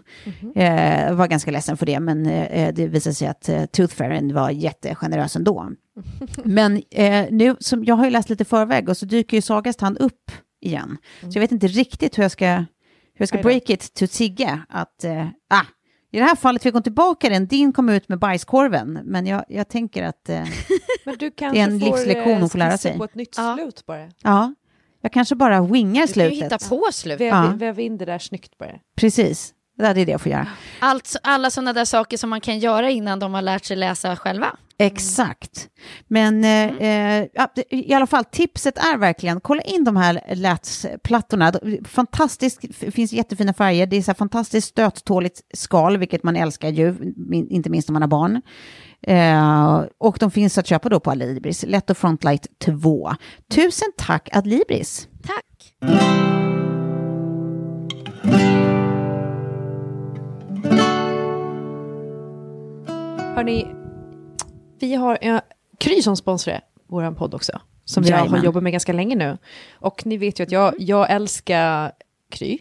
[0.55, 4.33] Eh, var ganska ledsen för det, men eh, det visade sig att eh, Tooth Fairy
[4.33, 5.69] var jättegenerös ändå.
[6.43, 9.75] Men eh, nu, som jag har ju läst lite förväg och så dyker ju Sagas
[9.75, 10.31] tand upp
[10.61, 10.97] igen.
[11.21, 12.65] Så jag vet inte riktigt hur jag ska, hur
[13.17, 14.59] jag ska break it to Sigge.
[14.69, 15.65] Att, eh, ah,
[16.11, 19.43] I det här fallet fick hon tillbaka den, din kom ut med bajskorven, men jag,
[19.47, 20.43] jag tänker att eh,
[21.05, 22.97] Men du kanske en får livslektion eh, hon får lära sig.
[22.97, 23.55] på ett nytt Ja.
[23.59, 24.09] slut bara.
[24.23, 24.53] ja,
[25.01, 26.53] jag kanske bara wingar Du kan ju slutet.
[26.53, 27.19] hitta på slut.
[27.21, 27.53] Väv, Ja.
[27.55, 28.71] väv in det där snyggt bara.
[28.95, 30.47] Precis, det är det jag får göra.
[30.79, 34.15] Allt, alla sådana där saker som man kan göra innan de har lärt sig läsa
[34.15, 34.55] själva.
[34.77, 35.67] Exakt.
[36.07, 40.21] Men eh, eh, ja, det- i alla fall, tipset är verkligen, kolla in de här
[40.35, 41.51] lätsplattorna.
[41.51, 42.59] De- Fantastiskt,
[42.93, 46.95] finns jättefina färger, det är så fantastiskt stöttåligt skal, vilket man älskar ju,
[47.49, 48.41] inte minst om man har barn.
[49.07, 53.11] Eh, och de finns att köpa då på Adlibris, Letto Frontlight 2.
[53.55, 55.07] Tusen tack Adlibris.
[55.27, 55.73] Tack.
[63.35, 63.67] Hörni,
[64.79, 65.39] vi har uh,
[65.79, 67.61] Kry som sponsrar vår podd också.
[67.85, 68.43] Som jag har Jajamän.
[68.43, 69.37] jobbat med ganska länge nu.
[69.73, 71.91] Och ni vet ju att jag, jag älskar
[72.31, 72.57] Kry.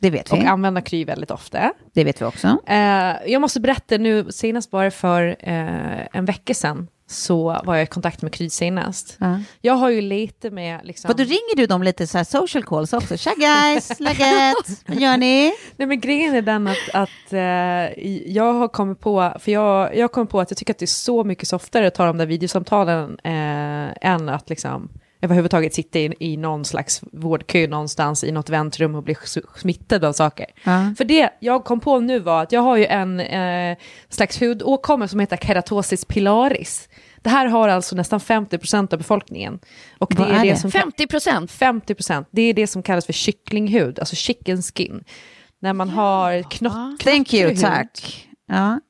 [0.00, 0.44] Det vet Och vi.
[0.44, 1.72] använder Kry väldigt ofta.
[1.92, 2.58] Det vet vi också.
[2.66, 7.82] Eh, jag måste berätta nu, senast bara för eh, en vecka sedan, så var jag
[7.82, 9.16] i kontakt med Kry senast.
[9.20, 9.40] Ja.
[9.60, 11.08] Jag har ju lite med liksom...
[11.08, 13.16] Vad, då ringer du dem lite så här social calls också?
[13.16, 14.82] Tja guys, läget?
[14.86, 15.52] Vad gör ni?
[15.76, 17.40] Nej men grejen är den att, att eh,
[18.32, 20.86] jag har kommit på, för jag, jag kommit på att jag tycker att det är
[20.86, 24.88] så mycket softare att ta de där videosamtalen eh, än att liksom
[25.26, 29.14] överhuvudtaget sitta i, i någon slags vårdkö någonstans i något väntrum och bli
[29.56, 30.46] smittad av saker.
[30.64, 30.94] Ja.
[30.98, 33.76] För det jag kom på nu var att jag har ju en eh,
[34.08, 36.88] slags hudåkomma som heter keratosis pilaris.
[37.22, 39.58] Det här har alltså nästan 50% av befolkningen.
[39.98, 40.56] Och det Vad är, är det, det?
[40.56, 41.50] som 50 procent.
[41.52, 45.04] 50%, det är det som kallas för kycklinghud, alltså chicken skin.
[45.60, 47.60] När man har knott, Thank you, hud.
[47.60, 48.28] tack.
[48.48, 48.80] Ja.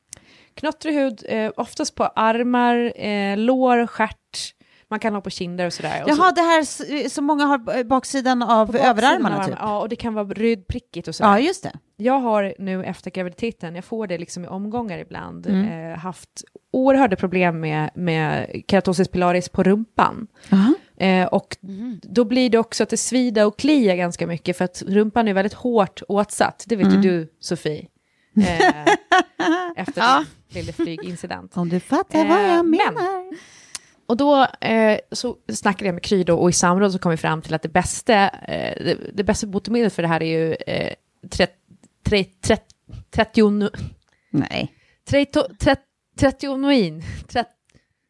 [0.55, 4.55] Knottrig hud, eh, oftast på armar, eh, lår, stjärt,
[4.91, 6.03] man kan ha på kinder och sådär.
[6.03, 9.55] Och Jaha, så, det här som många har på baksidan av baksidan överarmarna typ?
[9.61, 11.31] Ja, och det kan vara rödprickigt och sådär.
[11.31, 11.73] Ja, just det.
[11.97, 15.93] Jag har nu efter graviditeten, jag får det liksom i omgångar ibland, Mm.
[15.93, 20.27] eh, haft oerhörda problem med, med keratosis pilaris på rumpan.
[20.99, 21.57] Eh, och
[22.03, 25.35] då blir det också att det svider och kliar ganska mycket för att rumpan är
[25.35, 26.65] väldigt hårt åtsatt.
[26.69, 27.87] Det vet ju du, Sofie.
[28.37, 28.85] Eh,
[29.77, 30.25] efter Ja.
[30.53, 31.57] din lilla flygincident.
[31.57, 33.33] Om du fattar vad Eh, jag men- menar.
[34.07, 37.17] Och då eh, så snackade jag med Kry då och i samråd så kom vi
[37.17, 40.55] fram till att det bästa, eh, det, det bästa botemedlet för det här är ju
[40.55, 40.95] eh,
[41.31, 41.53] 30,
[42.05, 42.57] 30,
[43.11, 43.71] 30,
[44.31, 44.73] Nej.
[45.09, 45.83] 30, 30,
[46.19, 46.47] 30
[47.29, 47.55] 30,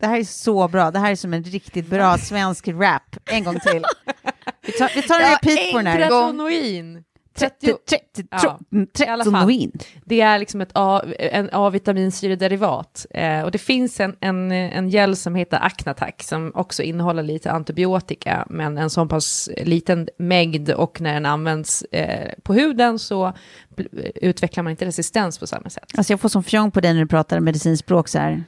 [0.01, 0.91] Det här är så bra.
[0.91, 3.17] Det här är som en riktigt bra svensk rap.
[3.25, 3.85] En gång till.
[4.67, 5.99] Vi tar, vi tar en repeat på den här.
[5.99, 7.05] Tretonoin.
[7.37, 7.75] 30,
[8.31, 8.59] Ja,
[8.99, 9.33] i alla fall.
[9.33, 9.73] Tretonoin.
[10.05, 13.07] Det är liksom ett A, en A-vitaminsyrederivat.
[13.11, 17.51] Eh, och det finns en, en, en gel som heter Acnatac som också innehåller lite
[17.51, 23.33] antibiotika, men en så pass liten mängd och när den används eh, på huden så
[24.15, 25.93] utvecklar man inte resistens på samma sätt.
[25.97, 28.45] Alltså jag får som fjong på dig när du pratar medicinspråk så här.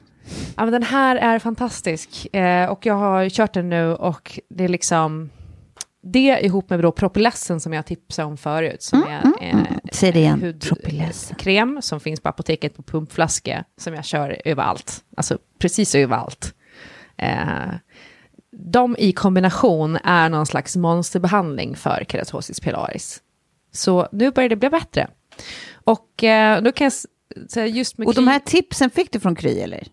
[0.55, 4.63] Ja, men den här är fantastisk eh, och jag har kört den nu och det
[4.63, 5.29] är liksom
[6.01, 9.57] det ihop med då Propylessen som jag tipsade om förut, som är eh,
[9.91, 10.41] Säg det igen.
[10.41, 11.37] hud- Propylessen.
[11.37, 15.03] krem som finns på apoteket på pumpflaska som jag kör överallt.
[15.17, 16.53] Alltså precis överallt.
[17.17, 17.73] Eh,
[18.51, 23.21] de i kombination är någon slags monsterbehandling för keratosis pilaris.
[23.71, 25.07] Så nu börjar det bli bättre.
[25.73, 26.93] Och eh, då kan jag
[27.51, 29.87] säga just med Och de här tipsen fick du från Kry eller?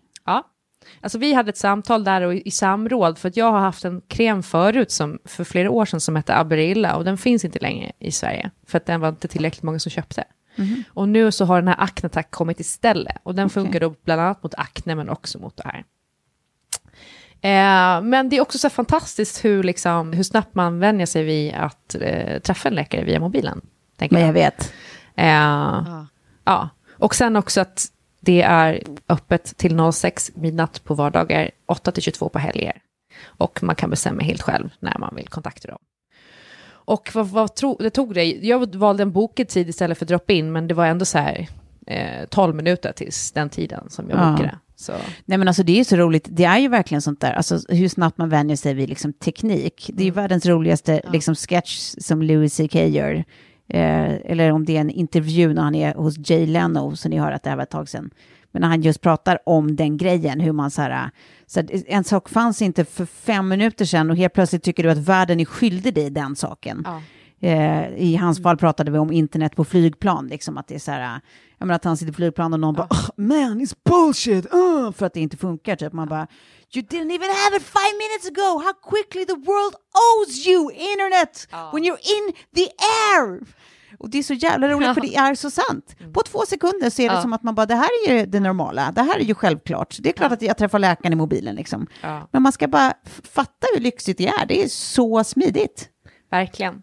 [1.01, 4.01] Alltså vi hade ett samtal där och i, samråd för att jag har haft en
[4.07, 7.91] kräm förut som för flera år sedan som hette Aberilla och den finns inte längre
[7.99, 10.23] i Sverige för att den var inte tillräckligt många som köpte.
[10.93, 14.43] Och nu så har den här Acnatac kommit istället och den funkar då bland annat
[14.43, 15.83] mot akne men också mot det här.
[17.41, 21.53] Eh, men det är också så fantastiskt hur, liksom, hur snabbt man vänjer sig vid
[21.53, 23.61] att eh, träffa en läkare via mobilen.
[23.97, 24.21] Men jag.
[24.21, 24.73] jag vet.
[25.15, 26.05] Eh,
[26.43, 26.69] ja.
[26.91, 27.85] Och sen också att
[28.27, 32.81] det är öppet till 06 midnatt på vardagar, 8 till 22 på helger.
[33.25, 35.77] Och man kan bestämma helt själv när man vill kontakta dem.
[36.69, 38.23] Och vad, vad tro, det tog det?
[38.25, 41.47] Jag valde en bokad tid istället för drop-in, men det var ändå så här
[41.87, 44.31] eh, 12 minuter tills den tiden som jag Ja.
[44.31, 44.57] bokade.
[44.75, 44.93] Så,
[45.25, 47.59] Nej men alltså det är ju så roligt, det är ju verkligen sånt där, alltså
[47.69, 49.89] hur snabbt man vänjer sig vid liksom teknik.
[49.93, 53.23] Det är ju världens roligaste liksom sketch som Louis CK gör.
[53.69, 57.17] Eh, eller om det är en intervju när han är hos Jay Leno, så ni
[57.17, 58.09] hör att det här var ett tag sedan.
[58.51, 61.09] Men när han just pratar om den grejen, hur man så här, eh,
[61.47, 64.91] så här, en sak fanns inte för fem minuter sedan och helt plötsligt tycker du
[64.91, 66.81] att världen är skyldig dig den saken.
[66.85, 67.01] ja.
[67.41, 70.91] Eh, I hans fall pratade vi om internet på flygplan, liksom att det är så
[70.91, 71.19] här,
[71.57, 74.91] jag menar att han sitter i flygplan och någon bara "Ugh, man it's bullshit, uh,
[74.91, 75.93] för att det inte funkar typ.
[75.93, 76.27] Man bara
[76.75, 79.75] you didn't even have it five minutes ago, how quickly the world
[80.07, 82.67] owes you internet when you're in the
[83.15, 83.39] air.
[83.99, 85.95] Och det är så jävla roligt för det är så sant.
[86.13, 87.21] På två sekunder så är det Ja.
[87.21, 89.97] som att man bara, det här är ju det normala, det här är ju självklart.
[89.99, 91.87] Det är klart att jag träffar läkaren i mobilen liksom.
[92.01, 92.27] Ja.
[92.31, 95.89] Men man ska bara fatta hur lyxigt det är, det är så smidigt.
[96.31, 96.81] Verkligen.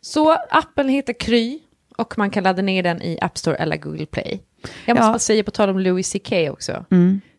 [0.00, 1.58] Så appen heter Kry
[1.96, 4.40] och man kan ladda ner den i App Store eller Google Play.
[4.86, 5.12] Jag måste Ja.
[5.12, 6.84] bara säga på tal om Louis CK också.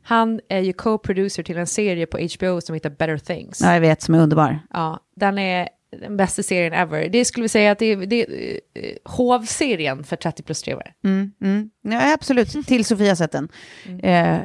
[0.05, 3.61] Han är ju co-producer till en serie på HBO som heter Better Things.
[3.61, 4.59] Ja, jag vet, som är underbar.
[4.73, 5.69] Ja, den är
[6.01, 7.09] den bästa serien ever.
[7.09, 10.91] Det skulle vi säga att det är, det är eh, hovserien för 30 plus trevare.
[11.05, 11.69] Mm, mm.
[11.81, 13.49] Ja, absolut, till Sofia sett den.
[14.03, 14.37] Eh,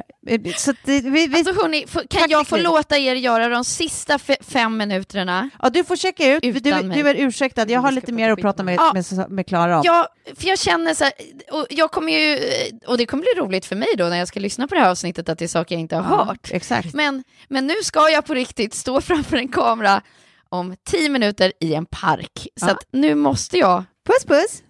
[0.57, 3.63] så att det, vi, vi, Alltså hörni, får- kan jag få låta er göra de
[3.65, 5.49] sista fe- fem minuterna?
[5.61, 6.69] ja, du får checka ut, du, du
[7.09, 7.65] är ursäktad.
[7.69, 8.91] Jag har lite mer att prata om med, Ja.
[8.93, 9.81] med, med Klara om.
[9.85, 11.13] Ja, för jag känner så här,
[11.51, 12.39] och jag kommer ju,
[12.87, 14.89] och det kommer bli roligt för mig då när jag ska lyssna på det här
[14.89, 16.49] avsnittet att det är saker jag inte har Ja, hört.
[16.51, 16.93] Exakt.
[16.93, 20.01] Men, men nu ska jag på riktigt stå framför en kamera
[20.49, 22.47] om tio minuter i en park.
[22.55, 22.71] Så Ja.
[22.71, 24.63] att nu måste jag, Puss, puss.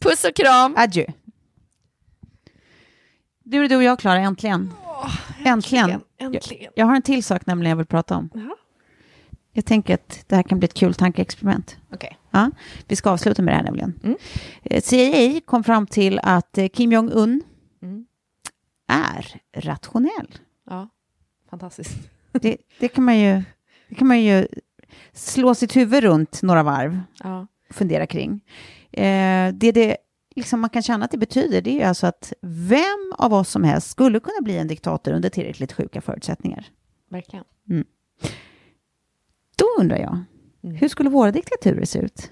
[0.00, 0.74] puss och kram.
[0.76, 1.06] Adjö.
[3.44, 4.72] Du är du och jag, Klara, äntligen.
[5.44, 6.00] äntligen.
[6.18, 6.62] Äntligen.
[6.64, 8.30] Jag, jag har en till sak nämligen jag vill prata om.
[8.34, 8.56] Jaha.
[9.52, 11.76] Jag tänker att det här kan bli ett kul tankeexperiment.
[11.92, 12.18] Okej.
[12.30, 12.50] Ja,
[12.86, 14.00] vi ska avsluta med det här nämligen.
[14.04, 14.16] Mm.
[14.62, 17.42] Eh, CIA kom fram till att eh, Kim Jong-Un
[17.82, 18.06] Mm.
[18.88, 20.34] är rationell.
[20.70, 20.88] Ja,
[21.50, 21.90] fantastiskt.
[22.32, 23.42] Det, det, kan man ju,
[23.88, 24.46] det kan man ju
[25.18, 27.46] slå sitt huvud runt några varv Ja.
[27.70, 28.44] fundera kring.
[28.92, 29.96] Eh, det det
[30.36, 33.64] liksom man kan känna att det betyder det är alltså att vem av oss som
[33.64, 36.66] helst skulle kunna bli en diktator under tillräckligt sjuka förutsättningar.
[37.10, 37.44] Verkligen.
[39.56, 40.18] Då undrar jag,
[40.64, 40.76] Mm.
[40.76, 42.30] hur skulle våra diktaturer se ut?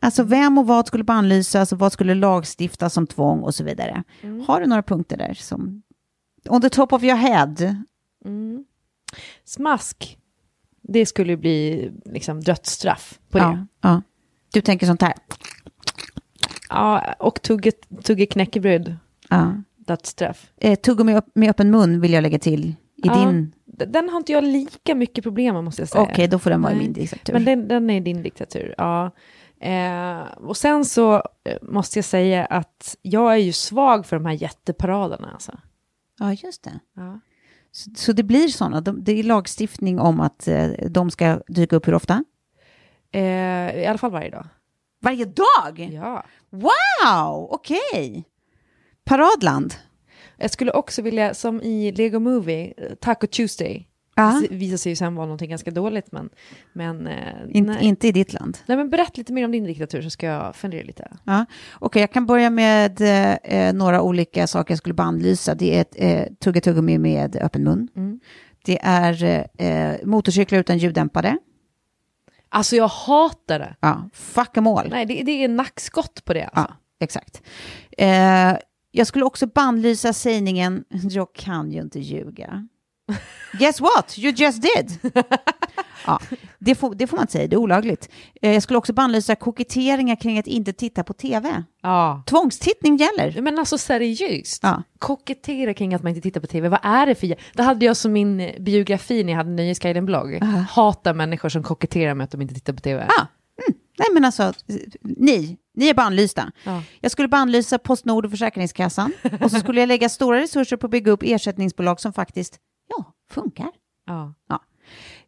[0.00, 4.02] Alltså vem och vad skulle bannlysas och vad skulle lagstiftas som tvång och så vidare.
[4.22, 4.40] Mm.
[4.48, 5.82] Har du några punkter där som
[6.48, 7.54] on the top of your head?
[8.24, 8.64] Mm.
[9.44, 10.18] Smask,
[10.82, 13.44] det skulle ju bli liksom dödsstraff på det.
[13.44, 14.02] Ja, ja.
[14.52, 15.14] Du tänker sånt här?
[16.68, 17.72] Ja, och tugga,
[18.02, 18.96] tugga knäckebröd,
[19.28, 19.62] Ja.
[19.76, 20.50] dödsstraff.
[20.56, 23.52] Eh, tuggummi upp, med öppen mun vill jag lägga till i Ja, din...
[23.64, 26.02] Den har inte jag lika mycket problem med, måste jag säga.
[26.02, 26.84] Okej, då får den vara i Nej.
[26.84, 27.32] min diktatur.
[27.32, 29.10] Men den, den är din diktatur, ja.
[29.60, 34.26] Eh, och sen så eh, måste jag säga att jag är ju svag för de
[34.26, 35.30] här jätteparaderna.
[35.32, 35.58] Alltså.
[36.18, 36.80] Ja, just det.
[36.96, 37.20] Ja.
[37.78, 38.80] Så, så det blir sådana.
[38.80, 42.24] De, det är lagstiftning om att eh, de ska dyka upp hur ofta?
[43.12, 44.46] Eh, I alla fall varje dag.
[45.00, 45.90] Varje dag?
[45.92, 46.24] Ja.
[46.50, 48.24] Wow, okej.
[49.04, 49.74] Paradland.
[50.36, 53.87] Jag skulle också vilja, som i Lego Movie, eh, Taco Tuesday.
[54.18, 54.42] Ja.
[54.50, 56.30] Det visar sig ju sen vara någonting ganska dåligt, men...
[56.72, 58.58] men eh, In, inte i ditt land.
[58.66, 61.16] nej, men berätta lite mer om din diktatur så ska jag fundera lite.
[61.24, 61.44] Ja.
[61.78, 63.00] Okej, jag kan börja med
[63.42, 65.54] eh, några olika saker jag skulle bannlysa.
[65.54, 67.88] Det är ett eh, tugga tuggummi med öppen mun.
[67.96, 68.20] Mm.
[68.64, 71.38] Det är eh, motorcyklar utan ljuddämpare.
[72.48, 73.76] Alltså jag hatar det.
[73.80, 74.88] Ja, fuck all.
[74.90, 76.44] Nej, det, det är nackskott på det.
[76.44, 76.72] Alltså.
[76.72, 77.42] Ja, exakt.
[77.98, 78.56] Eh,
[78.90, 82.68] jag skulle också bannlysa sägningen jag kan ju inte ljuga.
[83.52, 84.18] Guess what?
[84.18, 85.12] You just did.
[86.06, 86.20] ja,
[86.58, 88.08] det, får, det får man inte säga, det är olagligt.
[88.42, 91.62] Eh, jag skulle också bannlysa koketteringar kring att inte titta på tv.
[91.82, 92.22] Ja.
[92.26, 93.42] Tvångstittning gäller.
[93.42, 94.62] Men alltså seriöst.
[94.62, 94.82] Ja.
[94.98, 96.68] Kokettera kring att man inte tittar på tv.
[96.68, 97.34] Vad är det för...
[97.54, 100.42] Det hade jag som min biografi när jag hade Nöjesguiden-blogg.
[100.70, 103.02] Hatar människor som koketterar med att de inte tittar på tv.
[103.02, 103.26] Ah,
[103.66, 103.78] mm.
[103.98, 104.52] Nej men alltså,
[105.02, 106.52] ni, ni är bannlysta.
[106.64, 106.82] Ja.
[107.00, 109.12] Jag skulle bannlysa Postnord och Försäkringskassan.
[109.40, 112.58] och så skulle jag lägga stora resurser på att bygga upp ersättningsbolag som faktiskt, ja,
[113.30, 113.70] funkar.
[114.06, 114.34] Ja.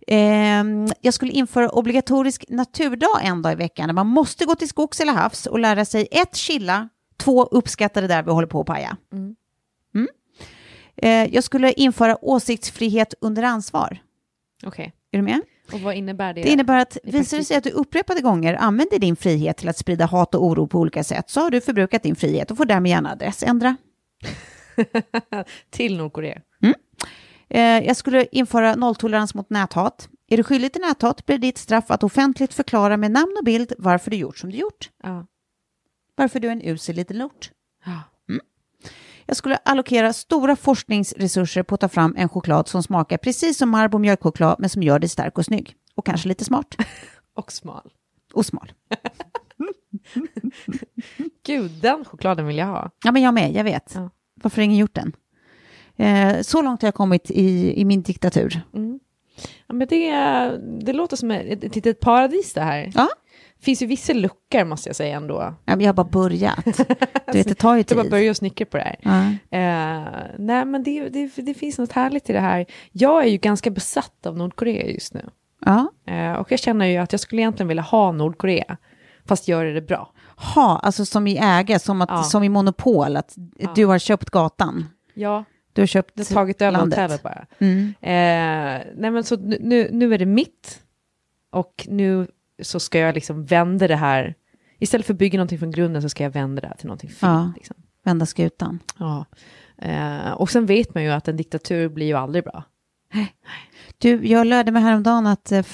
[0.06, 4.68] Ehm, jag skulle införa obligatorisk naturdag en dag i veckan där man måste gå till
[4.68, 8.60] skogs eller havs och lära sig ett, chilla, två, uppskatta det där vi håller på
[8.60, 8.96] att paja.
[9.12, 9.36] Mm.
[9.94, 10.08] Mm.
[10.96, 13.98] Eh, jag skulle införa åsiktsfrihet under ansvar.
[14.64, 14.92] Okej.
[15.12, 15.40] Är du med?
[15.72, 16.42] Och vad innebär det?
[16.42, 19.78] Det innebär att visar det sig att du upprepade gånger använder din frihet till att
[19.78, 22.64] sprida hat och oro på olika sätt så har du förbrukat din frihet och får
[22.64, 23.76] därmed gärna adressändra.
[25.70, 26.40] Till Nordkorea.
[26.62, 26.72] Eh,
[27.58, 30.08] jag skulle införa nolltolerans mot näthat.
[30.28, 33.72] Är du skyldig till näthat blir ditt straff att offentligt förklara med namn och bild
[33.78, 34.90] varför du gjort som du gjort.
[35.02, 35.26] Ja.
[36.16, 37.50] Varför du är en usel liten lort.
[37.84, 38.02] Ja.
[39.30, 43.70] Jag skulle allokera stora forskningsresurser på att ta fram en choklad som smakar precis som
[43.70, 45.74] Marabou mjölkchoklad men som gör dig stark och snygg.
[45.94, 46.76] Och kanske lite smart.
[47.34, 47.92] Och smal.
[48.32, 48.72] Och smal.
[51.46, 52.90] Gud, den chokladen vill jag ha.
[53.04, 53.92] Ja, men jag med, jag vet.
[53.94, 54.10] Ja.
[54.34, 55.12] Varför har ingen gjort den?
[56.00, 58.60] Eh, så långt har jag kommit i, i min diktatur.
[59.66, 60.10] Ja, men det,
[60.86, 62.92] det låter som ett, ett litet paradis det här.
[62.94, 63.08] Ja.
[63.62, 65.40] finns ju vissa luckor måste jag säga ändå.
[65.64, 66.64] Ja, men jag har bara börjat.
[67.26, 68.10] Du vet, det tar ju Du bara tid.
[68.10, 68.96] börjar snickra på det här.
[69.02, 69.20] Ja.
[69.58, 72.66] Eh, nej, men det, det, det finns något härligt i det här.
[72.92, 75.28] Jag är ju ganska besatt av Nordkorea just nu.
[75.64, 75.92] Ja.
[76.06, 78.76] Eh, och jag känner ju att jag skulle egentligen vilja ha Nordkorea,
[79.28, 80.12] fast göra det bra.
[80.54, 82.22] Ha, alltså som i äga, som, att, Ja.
[82.22, 83.34] som i monopol, att
[83.74, 84.86] du har köpt gatan.
[85.14, 87.22] Ja, Du har köpt har tagit över landet.
[87.22, 87.46] bara.
[87.58, 87.82] Mm.
[88.00, 90.82] Eh, nej, men så nu- nu, är det mitt.
[91.50, 92.26] Och nu
[92.62, 94.34] så ska jag liksom vända det här.
[94.78, 97.10] Istället för att bygga någonting från grunden så ska jag vända det här till någonting
[97.10, 97.18] fint.
[97.22, 97.52] Ja.
[97.56, 97.76] Liksom.
[98.04, 98.78] Vända skutan.
[98.98, 99.24] Ja.
[99.78, 102.64] Eh, och sen vet man ju att en diktatur blir ju aldrig bra.
[103.98, 105.64] Du, jag lärde mig häromdagen att eh,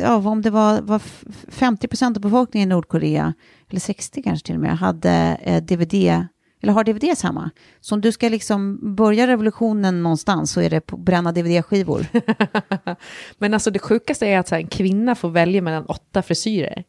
[0.00, 3.34] ja, om det var, var f- 50 procent av befolkningen i Nordkorea,
[3.70, 6.26] eller 60 kanske till och med, hade eh, DVD,
[6.60, 7.50] eller har DVDs hemma.
[7.80, 12.06] Så om du ska liksom börja revolutionen någonstans så är det på bränna DVD-skivor.
[13.38, 16.84] Men alltså det sjukaste är att så här, en kvinna får välja mellan åtta frisyrer.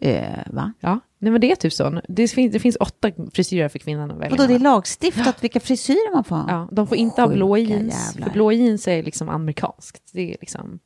[0.00, 0.72] eh, va?
[0.80, 2.00] Ja, nej men det är typ så.
[2.08, 5.60] Det finns, det finns åtta frisyrer för kvinnan att välja Vadå, det är lagstiftat vilka
[5.60, 6.44] frisyrer man får ha?
[6.48, 8.26] Ja, de får inte ha blå Sjuka jeans, jävlar.
[8.26, 10.10] för blå jeans är liksom amerikanskt.
[10.12, 10.78] Det är liksom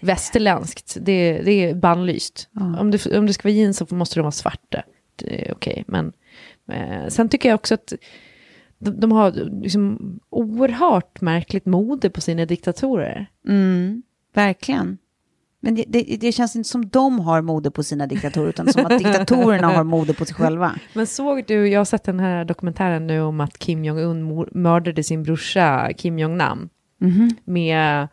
[0.00, 2.48] västerländskt, det, det är bannlyst.
[2.52, 2.80] Ja.
[2.80, 4.82] Om, det, om det ska vara jeans så måste de vara svarta.
[5.16, 6.12] Det är okej, men
[6.70, 7.92] eh, sen tycker jag också att
[8.78, 9.30] de, de har
[9.62, 9.98] liksom
[10.30, 13.26] oerhört märkligt mode på sina diktatorer.
[13.48, 14.02] Mm,
[14.34, 14.98] verkligen.
[15.62, 18.86] Men det, det, det känns inte som de har mode på sina diktatorer, utan som
[18.86, 20.74] att diktatorerna har mode på sig själva.
[20.94, 25.02] Men såg du, jag har sett den här dokumentären nu om att Kim Jong-Un mördade
[25.04, 26.68] sin brorsa Kim Jong-Nam
[27.02, 27.30] Mhm.
[27.44, 28.08] med,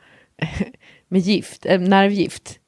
[1.08, 2.60] med gift, äh, nervgift.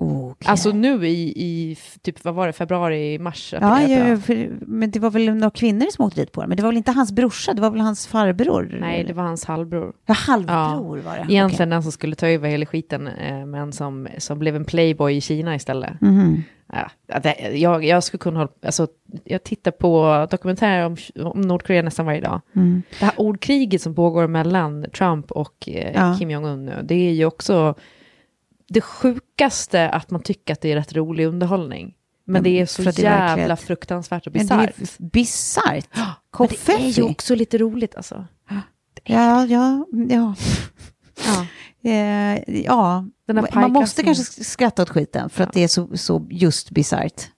[0.00, 0.50] Okej.
[0.50, 3.54] Alltså nu i, i typ, vad var det, februari, mars?
[3.60, 6.46] Ja, ja, ja, för, men det var väl några kvinnor som åkte dit på det.
[6.46, 8.78] Men det var väl inte hans brorsa, det var väl hans farbror?
[8.80, 9.92] Nej, det var hans halvbror.
[10.06, 11.32] Ja, halvbror var det.
[11.32, 15.16] Egentligen den som skulle ta över hela skiten, eh, men som, som blev en playboy
[15.16, 16.00] i Kina istället.
[16.00, 16.42] Mhm.
[16.72, 18.86] Ja, det, jag, jag skulle kunna hålla, alltså,
[19.24, 20.96] jag tittar på dokumentärer om,
[21.32, 22.40] om Nordkorea nästan varje dag.
[22.56, 22.82] Mm.
[22.98, 26.16] Det här ordkriget som pågår mellan Trump och eh, Ja.
[26.18, 27.74] Kim Jong-Un nu, det är ju också
[28.68, 31.94] det sjukaste att man tycker att det är rätt rolig underhållning.
[32.24, 33.60] Men det är så det är jävla verklighet.
[33.60, 34.98] fruktansvärt och bisarrt.
[34.98, 35.88] bisarrt.
[36.38, 38.26] Men det är ju också lite roligt alltså.
[39.04, 39.84] Ja, ja, ja.
[40.08, 41.46] Ja.
[41.82, 43.04] Eh, ja.
[43.52, 47.28] Man måste kanske skratta åt skiten för att det är så, så just bisarrt.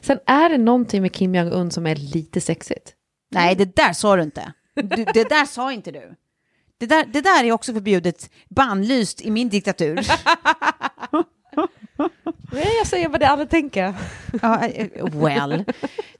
[0.00, 2.94] Sen är det någonting med Kim Jong-Un som är lite sexigt.
[3.30, 4.52] Nej, det där sa du inte.
[4.74, 6.14] Du, det där sa inte du.
[6.86, 9.94] Det där, det där är också förbjudet, bannlyst i min diktatur.
[12.52, 13.94] Nej, jag säger vad det alla tänker.
[14.42, 15.64] ja, eh, well.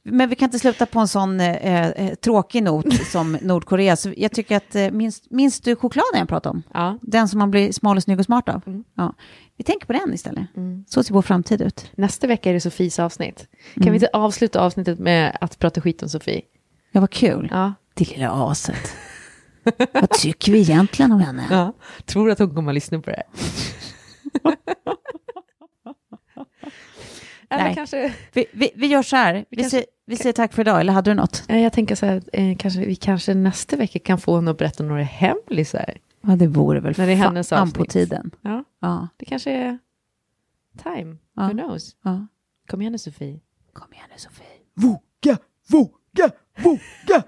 [0.02, 3.96] Men vi kan inte sluta på en sån eh, eh, tråkig not som Nordkorea.
[3.96, 6.62] Så jag tycker att, eh, minns, minns du chokladen jag pratade om?
[6.74, 6.98] Ja.
[7.02, 8.82] Den som man blir smal och snygg och smart av?
[8.96, 9.14] Ja.
[9.56, 10.44] Vi tänker på den istället.
[10.88, 11.90] Så ser vår framtid ut.
[11.96, 13.46] Nästa vecka är det Sofies avsnitt.
[13.74, 13.92] Kan Mm.
[13.92, 16.42] vi inte avsluta avsnittet med att prata skit om Sofie?
[16.92, 17.48] Ja, vad kul.
[17.52, 17.72] Ja.
[17.94, 18.92] Det lilla aset.
[19.92, 21.46] Vad tycker vi egentligen om henne?
[21.50, 21.72] ja.
[22.04, 23.22] Tror att hon kommer att lyssna på det
[27.50, 27.74] Nej.
[27.74, 28.14] kanske...
[28.32, 29.44] Vi, vi, vi gör så här.
[29.50, 31.42] Vi, kanske- säger, vi säger tack för idag, eller hade du något?
[31.48, 34.82] Jag tänker så här, eh, kanske, vi kanske nästa vecka kan få henne att berätta
[34.84, 35.94] några hemlisar.
[36.20, 37.74] Ja, det vore väl När det är hennes fan avsnitt.
[37.76, 38.30] på tiden.
[38.42, 39.78] Ja, Ja, det kanske är
[40.82, 41.16] time.
[41.36, 41.42] Ja.
[41.42, 41.96] Who knows?
[42.02, 42.26] ja.
[42.68, 43.40] Kom igen nu Sofie.
[43.72, 44.46] Kom igen nu, Sofie.
[44.74, 45.38] Våga,
[45.68, 46.30] våga,
[46.62, 47.22] våga!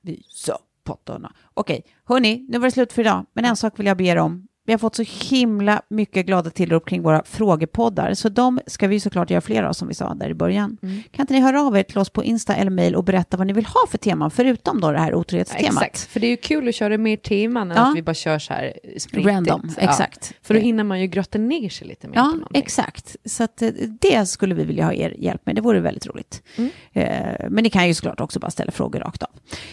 [0.00, 1.32] Visa pattarna.
[1.54, 3.26] Okej, hörni, nu var det slut för idag.
[3.32, 4.46] Men en sak vill jag be er om.
[4.66, 9.00] Vi har fått så himla mycket glada tillrop kring våra frågepoddar, så de ska vi
[9.00, 10.76] såklart göra fler av, som vi sa där i början.
[11.10, 13.46] Kan inte ni höra av er till oss på Insta eller mail och berätta vad
[13.46, 15.82] ni vill ha för teman, förutom då det här otrohetstemat?
[15.82, 17.90] Exakt, för det är ju kul att köra mer teman än Ja.
[17.90, 19.26] att vi bara kör så här sprintigt.
[19.34, 19.82] Random, Ja.
[19.82, 20.32] exakt.
[20.42, 23.16] För då hinner man ju grotta ner sig lite mer Ja, exakt.
[23.24, 23.68] Så att, eh,
[24.00, 25.54] det skulle vi vilja ha er hjälp med.
[25.54, 26.42] Det vore väldigt roligt.
[26.56, 26.70] Mm.
[26.92, 29.30] Eh, men ni kan ju såklart också bara ställa frågor rakt av.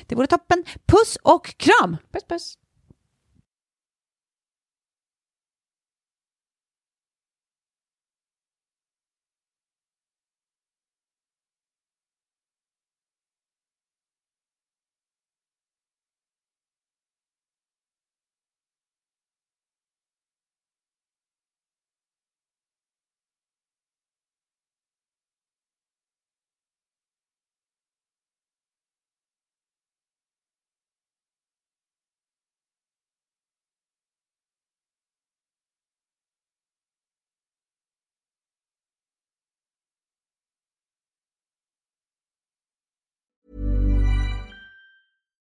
[0.08, 0.64] Det vore toppen.
[0.86, 1.98] Puss och kram!
[2.14, 2.54] Puss puss.